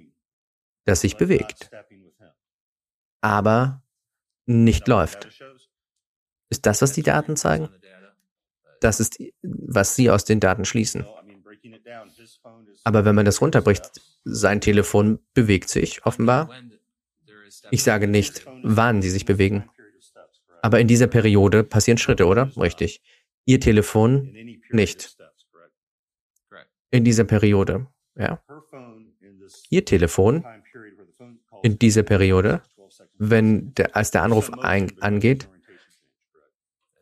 [0.85, 1.69] das sich bewegt,
[3.21, 3.83] aber
[4.45, 5.27] nicht läuft.
[6.49, 7.69] Ist das, was die Daten zeigen?
[8.79, 11.05] Das ist, was sie aus den Daten schließen.
[12.85, 13.91] Aber wenn man das runterbricht,
[14.23, 16.49] sein Telefon bewegt sich offenbar.
[17.71, 19.69] Ich sage nicht, wann sie sich bewegen.
[20.61, 22.51] Aber in dieser Periode passieren Schritte, oder?
[22.57, 23.01] Richtig.
[23.45, 24.33] Ihr Telefon
[24.71, 25.17] nicht.
[26.91, 27.87] in dieser Periode.
[28.15, 28.41] Ja.
[29.69, 30.45] Ihr Telefon
[31.63, 33.13] in dieser Periode, 12 seconds.
[33.17, 35.49] wenn der, als der Anruf ein, angeht,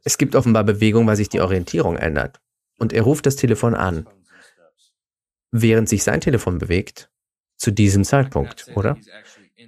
[0.03, 2.39] es gibt offenbar Bewegung, weil sich die Orientierung ändert.
[2.79, 4.07] Und er ruft das Telefon an,
[5.51, 7.09] während sich sein Telefon bewegt,
[7.57, 8.97] zu diesem Zeitpunkt, oder?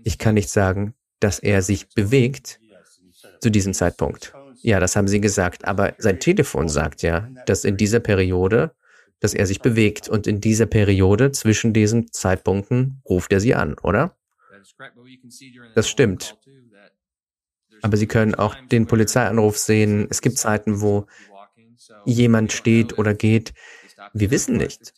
[0.03, 2.59] Ich kann nicht sagen, dass er sich bewegt
[3.41, 4.33] zu diesem Zeitpunkt.
[4.61, 8.75] Ja, das haben Sie gesagt, aber sein Telefon sagt ja, dass in dieser Periode,
[9.19, 13.75] dass er sich bewegt und in dieser Periode zwischen diesen Zeitpunkten ruft er Sie an,
[13.81, 14.15] oder?
[15.75, 16.37] Das stimmt.
[17.81, 20.07] Aber Sie können auch den Polizeianruf sehen.
[20.09, 21.07] Es gibt Zeiten, wo
[22.05, 23.53] jemand steht oder geht.
[24.13, 24.93] Wir wissen nicht,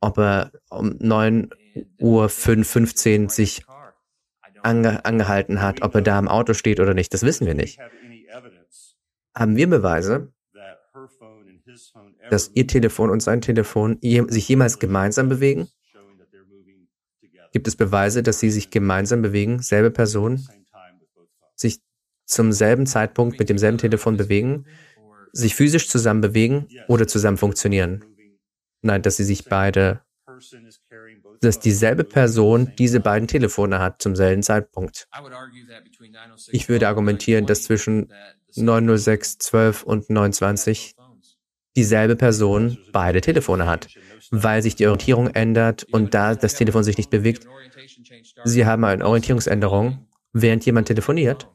[0.00, 1.50] ob er um 9
[1.98, 3.64] Uhr 5.15 sich
[4.64, 7.12] ange angehalten hat, ob er da im Auto steht oder nicht.
[7.14, 7.78] Das wissen wir nicht.
[9.34, 10.32] Haben wir Beweise,
[12.30, 15.68] dass Ihr Telefon und sein Telefon je sich jemals gemeinsam bewegen?
[17.52, 20.44] Gibt es Beweise, dass sie sich gemeinsam bewegen, selbe Person,
[21.54, 21.80] sich
[22.26, 24.66] zum selben Zeitpunkt mit demselben Telefon bewegen,
[25.32, 28.04] sich physisch zusammen bewegen oder zusammen funktionieren?
[28.82, 33.78] Nein, dass sie sich beide, person is carrying both dass dieselbe Person diese beiden Telefone
[33.78, 35.08] hat zum selben Zeitpunkt.
[36.50, 38.12] Ich würde argumentieren, dass zwischen
[38.56, 40.94] 906, 12 und 29
[41.76, 43.88] dieselbe Person beide Telefone hat,
[44.30, 47.46] weil sich die Orientierung ändert und da das Telefon sich nicht bewegt.
[48.44, 51.48] Sie haben eine Orientierungsänderung, während jemand telefoniert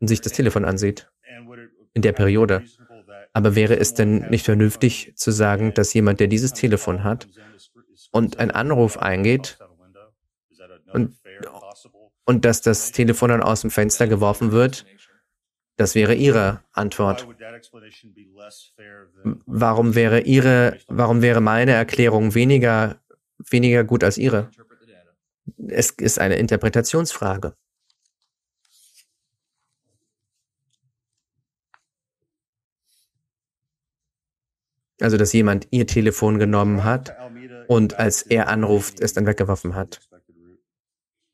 [0.00, 1.10] und sich das Telefon ansieht.
[1.94, 2.64] In der Periode.
[3.32, 7.26] Aber wäre es denn nicht vernünftig zu sagen, dass jemand, der dieses Telefon hat
[8.14, 9.58] und ein Anruf eingeht
[10.92, 11.18] und,
[12.24, 14.86] und dass das Telefon dann aus dem Fenster geworfen wird,
[15.76, 17.26] das wäre Ihre Antwort.
[19.46, 23.00] Warum wäre Ihre, warum wäre meine Erklärung weniger,
[23.50, 24.48] weniger gut als Ihre?
[25.66, 27.56] Es ist eine Interpretationsfrage.
[35.00, 37.12] Also, dass jemand Ihr Telefon genommen hat
[37.68, 40.00] und als er anruft, es dann weggeworfen hat.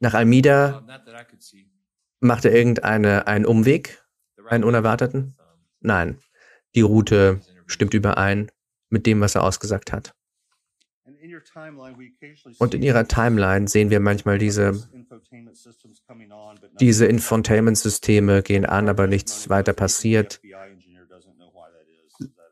[0.01, 0.85] Nach Almida
[2.21, 4.03] macht er irgendeine, einen Umweg,
[4.49, 5.37] einen unerwarteten?
[5.81, 6.19] Nein.
[6.75, 8.51] Die Route stimmt überein
[8.89, 10.15] mit dem, was er ausgesagt hat.
[12.59, 14.89] Und in ihrer Timeline sehen wir manchmal diese,
[16.81, 20.41] diese Infotainment-Systeme gehen an, aber nichts weiter passiert.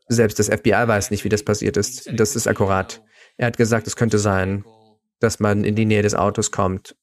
[0.07, 2.09] Selbst das FBI weiß nicht, wie das passiert ist.
[2.13, 3.03] Das ist akkurat.
[3.39, 4.65] Er hat gesagt, es könnte sein,
[5.21, 6.97] dass man in die Nähe des Autos kommt.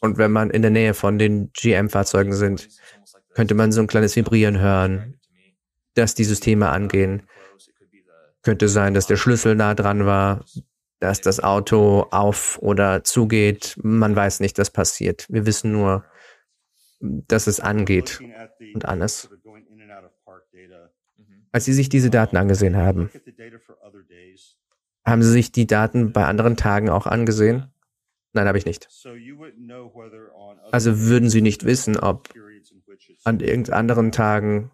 [0.00, 2.68] Und wenn man in der Nähe von den GM-Fahrzeugen sind,
[3.34, 5.20] könnte man so ein kleines Vibrieren hören,
[5.94, 7.22] dass die Systeme angehen.
[8.42, 10.44] Könnte sein, dass der Schlüssel nah dran war,
[10.98, 13.76] dass das Auto auf oder zugeht.
[13.80, 15.26] Man weiß nicht, was passiert.
[15.28, 16.04] Wir wissen nur,
[16.98, 18.20] dass es angeht
[18.74, 19.30] und alles.
[21.52, 23.10] Als Sie sich diese Daten angesehen haben,
[25.04, 27.72] haben Sie sich die Daten bei anderen Tagen auch angesehen?
[28.32, 28.88] Nein, habe ich nicht.
[30.72, 32.28] Also würden Sie nicht wissen, ob
[33.24, 34.70] an irgendeinen anderen Tagen,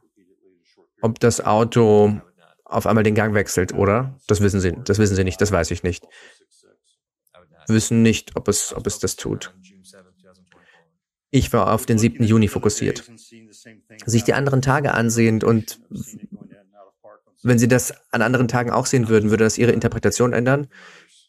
[1.01, 2.20] ob das Auto
[2.64, 4.18] auf einmal den Gang wechselt, oder?
[4.27, 6.07] Das wissen Sie, das wissen Sie nicht, das weiß ich nicht.
[7.68, 9.55] Wissen nicht, ob es, ob es das tut.
[11.31, 12.25] Ich war auf den 7.
[12.25, 13.11] Juni fokussiert.
[14.05, 15.81] Sich die anderen Tage ansehend und
[17.43, 20.68] wenn Sie das an anderen Tagen auch sehen würden, würde das Ihre Interpretation ändern?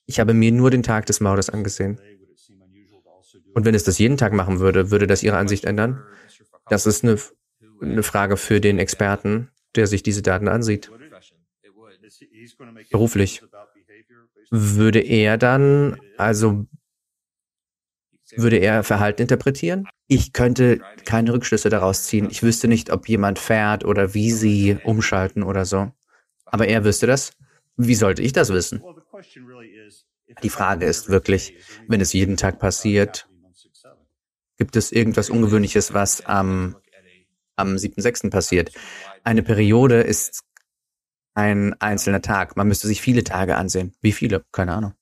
[0.06, 2.00] Ich habe mir nur den Tag des Mordes angesehen.
[3.54, 6.04] Und wenn es das jeden Tag machen würde, würde das Ihre Ansicht ändern?
[6.70, 7.18] Das ist eine,
[7.82, 10.92] eine Frage für den Experten, der sich diese Daten ansieht.
[12.92, 13.42] Beruflich.
[14.50, 16.66] Würde er dann, also
[18.36, 19.86] würde er Verhalten interpretieren?
[20.08, 22.28] Ich könnte keine Rückschlüsse daraus ziehen.
[22.30, 25.92] Ich wüsste nicht, ob jemand fährt oder wie sie umschalten oder so.
[26.54, 27.34] Aber er wüsste das.
[27.78, 28.84] Wie sollte ich das wissen?
[30.44, 31.56] Die Frage ist wirklich,
[31.88, 33.28] wenn es jeden Tag passiert,
[34.60, 36.76] gibt es irgendwas Ungewöhnliches, was am,
[37.56, 38.30] am 7.6.
[38.30, 38.72] passiert?
[39.24, 40.44] Eine Periode ist
[41.34, 42.56] ein einzelner Tag.
[42.56, 43.96] Man müsste sich viele Tage ansehen.
[44.02, 44.46] Wie viele?
[44.52, 44.94] Keine Ahnung.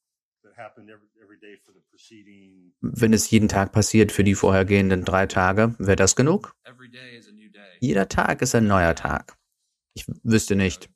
[2.80, 6.56] Wenn es jeden Tag passiert für die vorhergehenden drei Tage, wäre das genug?
[7.82, 9.38] Jeder Tag ist ein neuer Tag.
[9.94, 10.90] Ich wüsste nicht.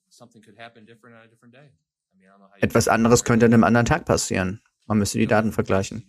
[2.62, 4.62] Etwas anderes könnte an einem anderen Tag passieren.
[4.86, 6.06] Man müsste die Daten vergleichen.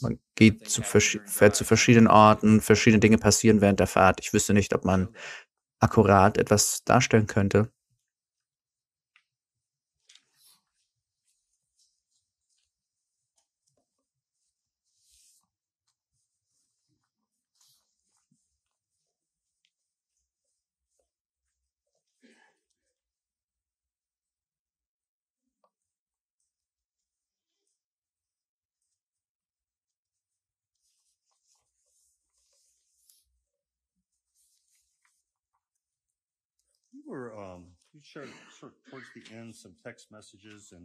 [0.00, 4.20] Man geht zu, fährt zu verschiedenen Orten, verschiedene Dinge passieren während der Fahrt.
[4.20, 5.08] Ich wüsste nicht, ob man
[5.78, 7.72] akkurat etwas darstellen könnte.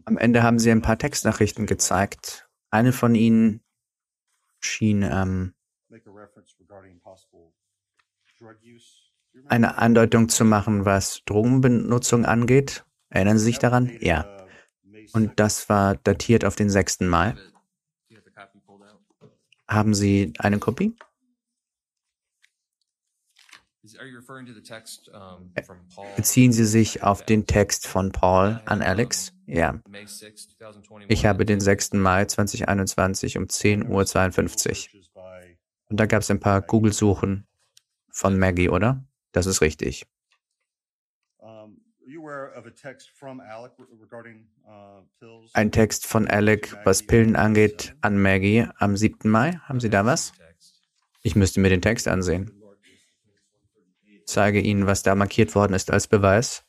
[0.05, 2.49] Am Ende haben sie ein paar Textnachrichten gezeigt.
[2.70, 3.61] Eine von ihnen
[4.59, 5.53] schien ähm,
[9.45, 12.86] eine Andeutung zu machen, was Drogenbenutzung angeht.
[13.09, 13.91] Erinnern Sie sich daran?
[13.99, 14.45] Ja.
[15.13, 17.01] Und das war datiert auf den 6.
[17.01, 17.36] Mai.
[19.68, 20.95] Haben Sie eine Kopie?
[26.15, 29.33] Beziehen Sie sich auf den Text von Paul an Alex?
[29.45, 29.79] Ja.
[31.07, 31.93] Ich habe den 6.
[31.93, 35.01] Mai 2021 um 10.52 Uhr.
[35.89, 37.47] Und da gab es ein paar Google-Suchen
[38.11, 39.05] von Maggie, oder?
[39.31, 40.05] Das ist richtig.
[45.53, 49.29] Ein Text von Alec, was Pillen angeht, an Maggie am 7.
[49.29, 49.53] Mai.
[49.63, 50.33] Haben Sie da was?
[51.21, 52.56] Ich müsste mir den Text ansehen
[54.28, 56.65] zeige Ihnen, was da markiert worden ist als Beweis.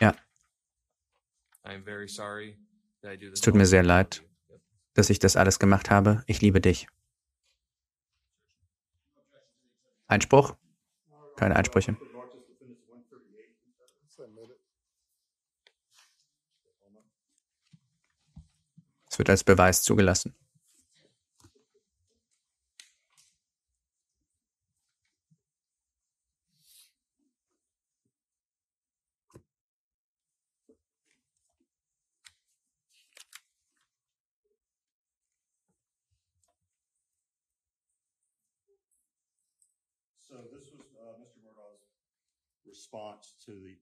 [0.00, 0.14] Ja.
[3.32, 4.24] Es tut mir sehr leid,
[4.94, 6.22] dass ich das alles gemacht habe.
[6.26, 6.86] Ich liebe dich.
[10.06, 10.56] Einspruch?
[11.36, 11.96] Keine Einsprüche.
[19.10, 20.34] Es wird als Beweis zugelassen.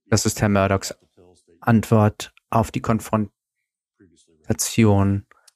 [0.07, 0.95] Das ist Herr Murdochs
[1.61, 3.33] Antwort auf die Konfrontation,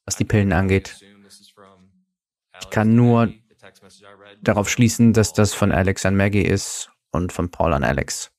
[0.05, 1.01] was die Pillen angeht.
[2.61, 3.33] Ich kann nur
[4.43, 8.33] darauf schließen, dass das von Alex an Maggie ist und von Paul an Alex.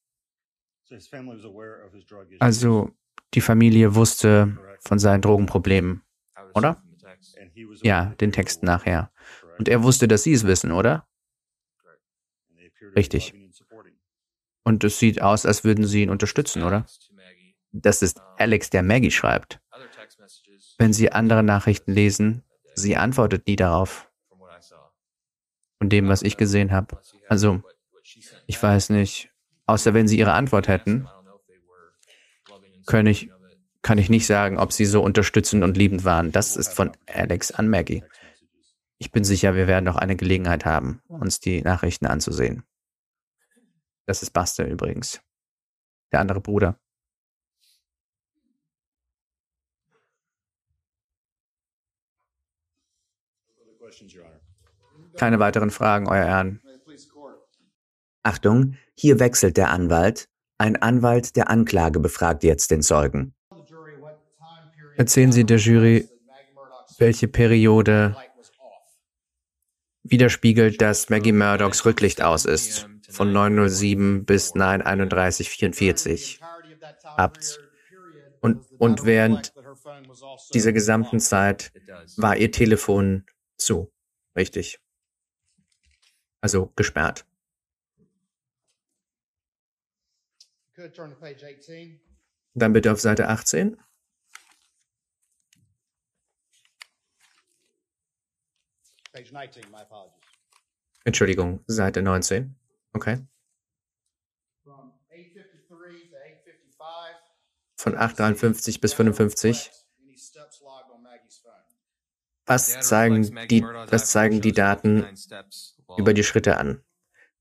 [2.40, 2.92] Also
[3.34, 6.04] die Familie wusste von seinen Drogenproblemen,
[6.54, 6.84] oder?
[7.82, 9.12] Ja, den Text nachher.
[9.58, 11.08] Und er wusste, dass Sie es wissen, oder?
[12.96, 13.34] Richtig.
[14.64, 16.86] Und es sieht aus, als würden sie ihn unterstützen, oder?
[17.72, 19.60] Das ist Alex, der Maggie schreibt.
[20.78, 22.44] Wenn Sie andere Nachrichten lesen,
[22.76, 24.10] sie antwortet nie darauf.
[25.80, 27.00] Von dem, was ich gesehen habe.
[27.28, 27.64] Also,
[28.46, 29.32] ich weiß nicht,
[29.66, 31.08] außer wenn Sie Ihre Antwort hätten,
[32.86, 33.32] kann ich,
[33.82, 36.32] kann ich nicht sagen, ob Sie so unterstützend und liebend waren.
[36.32, 38.04] Das ist von Alex an Maggie.
[38.98, 42.64] Ich bin sicher, wir werden noch eine Gelegenheit haben, uns die Nachrichten anzusehen.
[44.06, 45.22] Das ist Buster übrigens.
[46.12, 46.80] Der andere Bruder.
[55.18, 56.62] Keine weiteren Fragen, Euer Ehren.
[58.24, 60.30] Achtung, hier wechselt der Anwalt.
[60.58, 63.34] Ein Anwalt der Anklage befragt jetzt den Zeugen.
[64.96, 66.08] Erzählen Sie der Jury,
[67.00, 68.16] welche Periode
[70.04, 76.40] widerspiegelt, dass Maggie Murdochs Rücklicht aus ist von 907 bis 93144
[77.04, 77.60] habt.
[78.42, 79.54] Und, und während
[80.54, 81.72] dieser gesamten Zeit
[82.18, 83.26] war ihr Telefon
[83.58, 83.94] zu.
[84.36, 84.80] Richtig.
[86.42, 87.26] Also gesperrt.
[92.54, 93.78] Dann bitte auf Seite 18.
[101.04, 102.56] Entschuldigung, Seite 19.
[102.94, 103.20] Okay.
[107.76, 109.72] Von 853 bis 55.
[112.46, 115.06] Was zeigen die, was zeigen die Daten
[115.98, 116.84] über die Schritte an?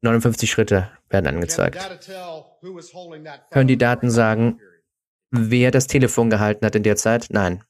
[0.02, 1.78] 59 Schritte werden angezeigt.
[3.50, 4.60] Können die Daten sagen,
[5.30, 7.26] wer das Telefon gehalten hat in der Zeit?
[7.30, 7.62] Nein.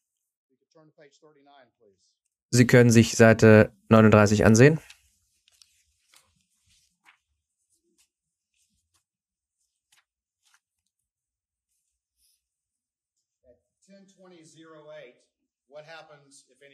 [2.50, 4.80] Sie können sich Seite 39 ansehen.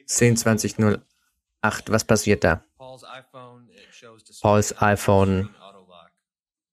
[0.06, 1.04] Zehn zwanzig null
[1.60, 1.90] acht.
[1.90, 2.64] Was passiert da?
[2.78, 3.04] Pauls
[4.80, 5.54] iPhone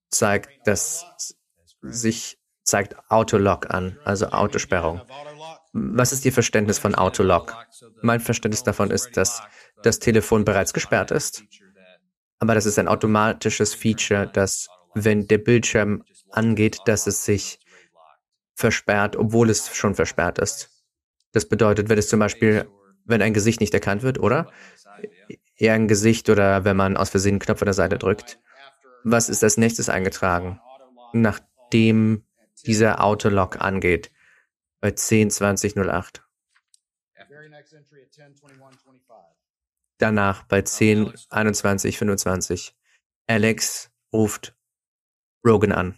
[0.10, 1.36] zeigt das
[1.82, 5.02] sich zeigt Autolock an, also Autosperrung.
[5.74, 7.56] Was ist Ihr Verständnis von Autolock?
[8.02, 9.42] Mein Verständnis davon ist, dass
[9.82, 11.44] das Telefon bereits gesperrt ist.
[12.40, 17.60] Aber das ist ein automatisches Feature, dass, wenn der Bildschirm angeht, dass es sich
[18.54, 20.70] versperrt, obwohl es schon versperrt ist.
[21.32, 22.70] Das bedeutet, wenn es zum Beispiel,
[23.06, 24.51] wenn ein Gesicht nicht erkannt wird, oder?
[25.56, 28.39] Eher ein Gesicht oder wenn man aus Versehen einen Knopf an der Seite drückt.
[29.04, 30.60] Was ist als nächstes eingetragen?
[31.14, 32.24] Nachdem
[32.66, 34.12] dieser Autolock angeht.
[34.80, 36.22] Bei 10.20.08.
[39.97, 42.74] Danach bei 10.21.25.
[43.28, 44.56] Alex ruft
[45.45, 45.97] Rogan an.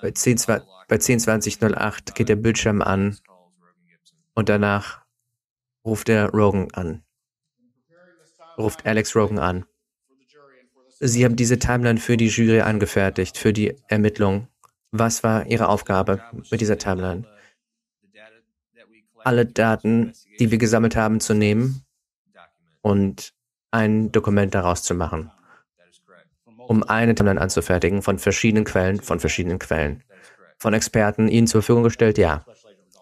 [0.00, 3.18] Bei 10.20.08 geht der Bildschirm an
[4.38, 5.04] und danach
[5.84, 7.02] ruft er Rogan an.
[8.56, 9.64] Ruft Alex Rogan an.
[11.00, 14.46] Sie haben diese Timeline für die Jury angefertigt, für die Ermittlung.
[14.92, 16.22] Was war Ihre Aufgabe
[16.52, 17.26] mit dieser Timeline?
[19.24, 21.84] Alle Daten, die wir gesammelt haben, zu nehmen
[22.80, 23.34] und
[23.72, 25.32] ein Dokument daraus zu machen,
[26.58, 30.04] um eine Timeline anzufertigen von verschiedenen Quellen, von verschiedenen Quellen.
[30.58, 32.18] Von Experten Ihnen zur Verfügung gestellt?
[32.18, 32.44] Ja.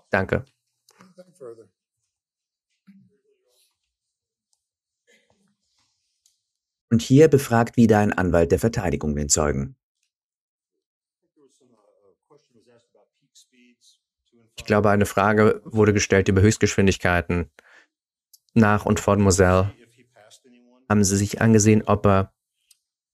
[0.08, 0.46] Danke.
[6.90, 9.76] Und hier befragt wieder ein Anwalt der Verteidigung den Zeugen.
[14.56, 17.50] Ich glaube, eine Frage wurde gestellt über Höchstgeschwindigkeiten
[18.54, 19.72] nach und von Moselle.
[20.88, 22.32] Haben Sie sich angesehen, ob er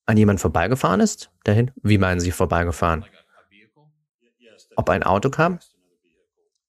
[0.06, 1.30] an jemand vorbeigefahren ist?
[1.44, 1.70] Dahin?
[1.82, 3.04] Wie meinen Sie vorbeigefahren?
[4.76, 5.58] Ob ein Auto kam?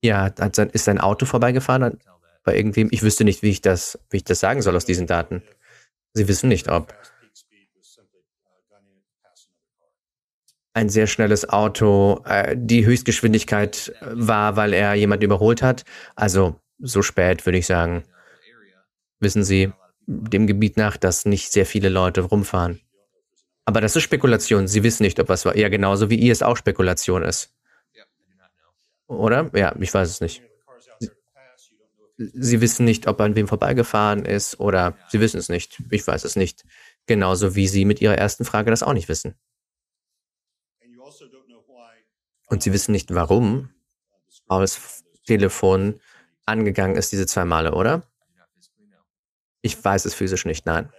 [0.02, 2.00] Ja, ist ein Auto vorbeigefahren
[2.44, 2.90] bei irgendwem?
[2.92, 5.44] Ich wüsste nicht, wie ich das, wie ich das sagen soll aus diesen Daten.
[6.14, 6.94] Sie wissen nicht, ob
[10.74, 15.84] ein sehr schnelles Auto äh, die Höchstgeschwindigkeit war, weil er jemanden überholt hat.
[16.16, 18.04] Also so spät würde ich sagen.
[19.20, 19.72] Wissen Sie,
[20.08, 22.82] dem Gebiet nach, dass nicht sehr viele Leute rumfahren.
[23.66, 24.68] Aber das ist Spekulation.
[24.68, 25.56] Sie wissen nicht, ob was war.
[25.56, 27.54] Ja, genauso wie ihr es auch Spekulation ist.
[29.08, 29.50] Oder?
[29.54, 30.42] Ja, ich weiß es nicht.
[32.34, 35.82] Sie wissen nicht, ob er an wem vorbeigefahren ist oder Sie wissen es nicht.
[35.90, 36.64] Ich weiß es nicht.
[37.06, 39.36] Genauso wie Sie mit Ihrer ersten Frage das auch nicht wissen.
[42.48, 43.70] Und Sie wissen nicht, warum
[44.48, 46.00] Pauls Telefon
[46.46, 48.04] angegangen ist diese zwei Male, oder?
[49.62, 50.92] Ich weiß es physisch nicht, nein.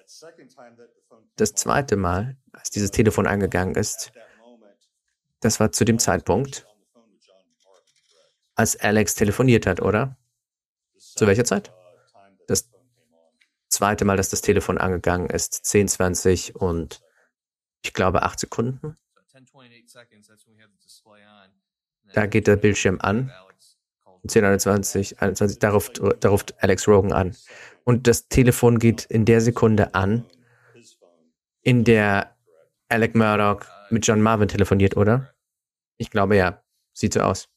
[1.37, 4.13] Das zweite Mal, als dieses Telefon angegangen ist,
[5.41, 6.67] das war zu dem Zeitpunkt,
[8.55, 10.17] als Alex telefoniert hat, oder?
[11.15, 11.73] Zu welcher Zeit?
[12.47, 12.71] Das
[13.69, 17.03] zweite Mal, dass das Telefon angegangen ist, 10, 20 und
[17.83, 18.97] ich glaube 8 Sekunden.
[22.13, 23.33] Da geht der Bildschirm an.
[24.27, 27.37] 10, 21, 21, da ruft, da ruft Alex Rogan an.
[27.85, 30.25] Und das Telefon geht in der Sekunde an,
[31.61, 32.35] in der
[32.89, 35.35] Alec Murdoch mit John Marvin telefoniert, oder?
[35.99, 36.63] Ich glaube ja.
[36.93, 37.49] Sieht so aus.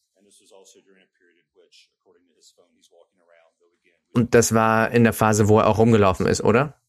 [4.18, 6.82] Und das war in der Phase, wo er auch rumgelaufen ist, oder?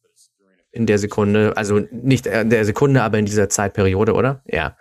[0.70, 4.42] In der Sekunde, also nicht in der Sekunde, aber in dieser Zeitperiode, oder?
[4.46, 4.78] Ja.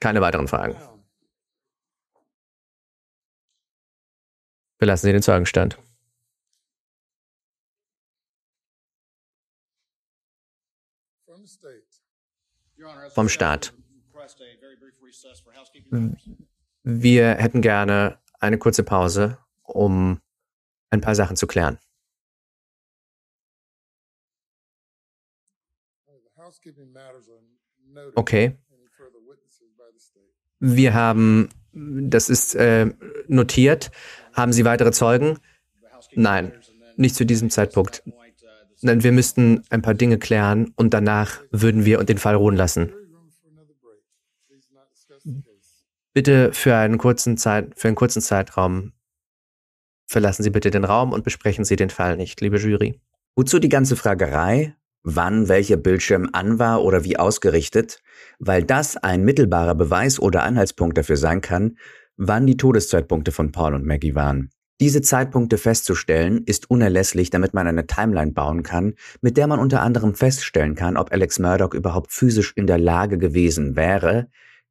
[0.00, 0.76] Keine weiteren Fragen.
[4.76, 5.78] Belassen Sie den Zeugenstand.
[13.14, 13.72] Vom Staat.
[16.84, 20.20] Wir hätten gerne eine kurze Pause, um
[20.90, 21.78] ein paar Sachen zu klären.
[28.14, 28.58] Okay.
[30.60, 32.92] Wir haben, das ist äh,
[33.28, 33.90] notiert.
[34.34, 35.38] Haben Sie weitere Zeugen?
[36.12, 36.52] Nein,
[36.96, 38.02] nicht zu diesem Zeitpunkt.
[38.82, 42.92] denn wir müssten ein paar Dinge klären und danach würden wir den Fall ruhen lassen.
[46.14, 48.92] Bitte für einen kurzen Zeit, für einen kurzen Zeitraum
[50.06, 53.00] verlassen Sie bitte den Raum und besprechen Sie den Fall nicht, liebe Jury.
[53.34, 54.76] Wozu die ganze Fragerei?
[55.02, 58.00] Wann welcher Bildschirm an war oder wie ausgerichtet?
[58.38, 61.78] Weil das ein mittelbarer Beweis oder Anhaltspunkt dafür sein kann,
[62.16, 64.50] wann die Todeszeitpunkte von Paul und Maggie waren.
[64.80, 69.82] Diese Zeitpunkte festzustellen ist unerlässlich, damit man eine Timeline bauen kann, mit der man unter
[69.82, 74.28] anderem feststellen kann, ob Alex Murdoch überhaupt physisch in der Lage gewesen wäre,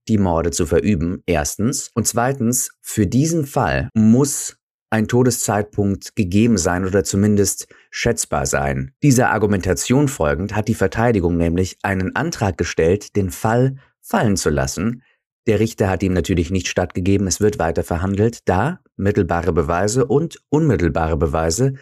[0.07, 1.91] die Morde zu verüben, erstens.
[1.93, 4.57] Und zweitens, für diesen Fall muss
[4.89, 8.91] ein Todeszeitpunkt gegeben sein oder zumindest schätzbar sein.
[9.01, 15.01] Dieser Argumentation folgend hat die Verteidigung nämlich einen Antrag gestellt, den Fall fallen zu lassen.
[15.47, 20.39] Der Richter hat ihm natürlich nicht stattgegeben, es wird weiter verhandelt, da mittelbare Beweise und
[20.49, 21.73] unmittelbare Beweise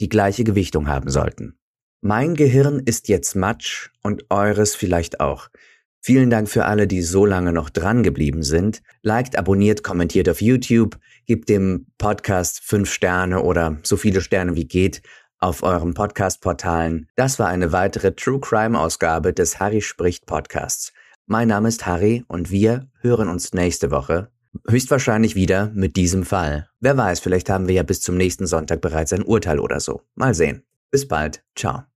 [0.00, 1.58] die gleiche Gewichtung haben sollten.
[2.00, 5.48] Mein Gehirn ist jetzt Matsch und eures vielleicht auch.
[6.00, 8.82] Vielen Dank für alle, die so lange noch dran geblieben sind.
[9.02, 14.66] Liked, abonniert, kommentiert auf YouTube, gebt dem Podcast fünf Sterne oder so viele Sterne wie
[14.66, 15.02] geht
[15.40, 17.08] auf euren Podcast-Portalen.
[17.16, 20.92] Das war eine weitere True Crime-Ausgabe des Harry spricht Podcasts.
[21.26, 24.30] Mein Name ist Harry und wir hören uns nächste Woche.
[24.66, 26.68] Höchstwahrscheinlich wieder mit diesem Fall.
[26.80, 30.02] Wer weiß, vielleicht haben wir ja bis zum nächsten Sonntag bereits ein Urteil oder so.
[30.14, 30.62] Mal sehen.
[30.90, 31.44] Bis bald.
[31.54, 31.87] Ciao.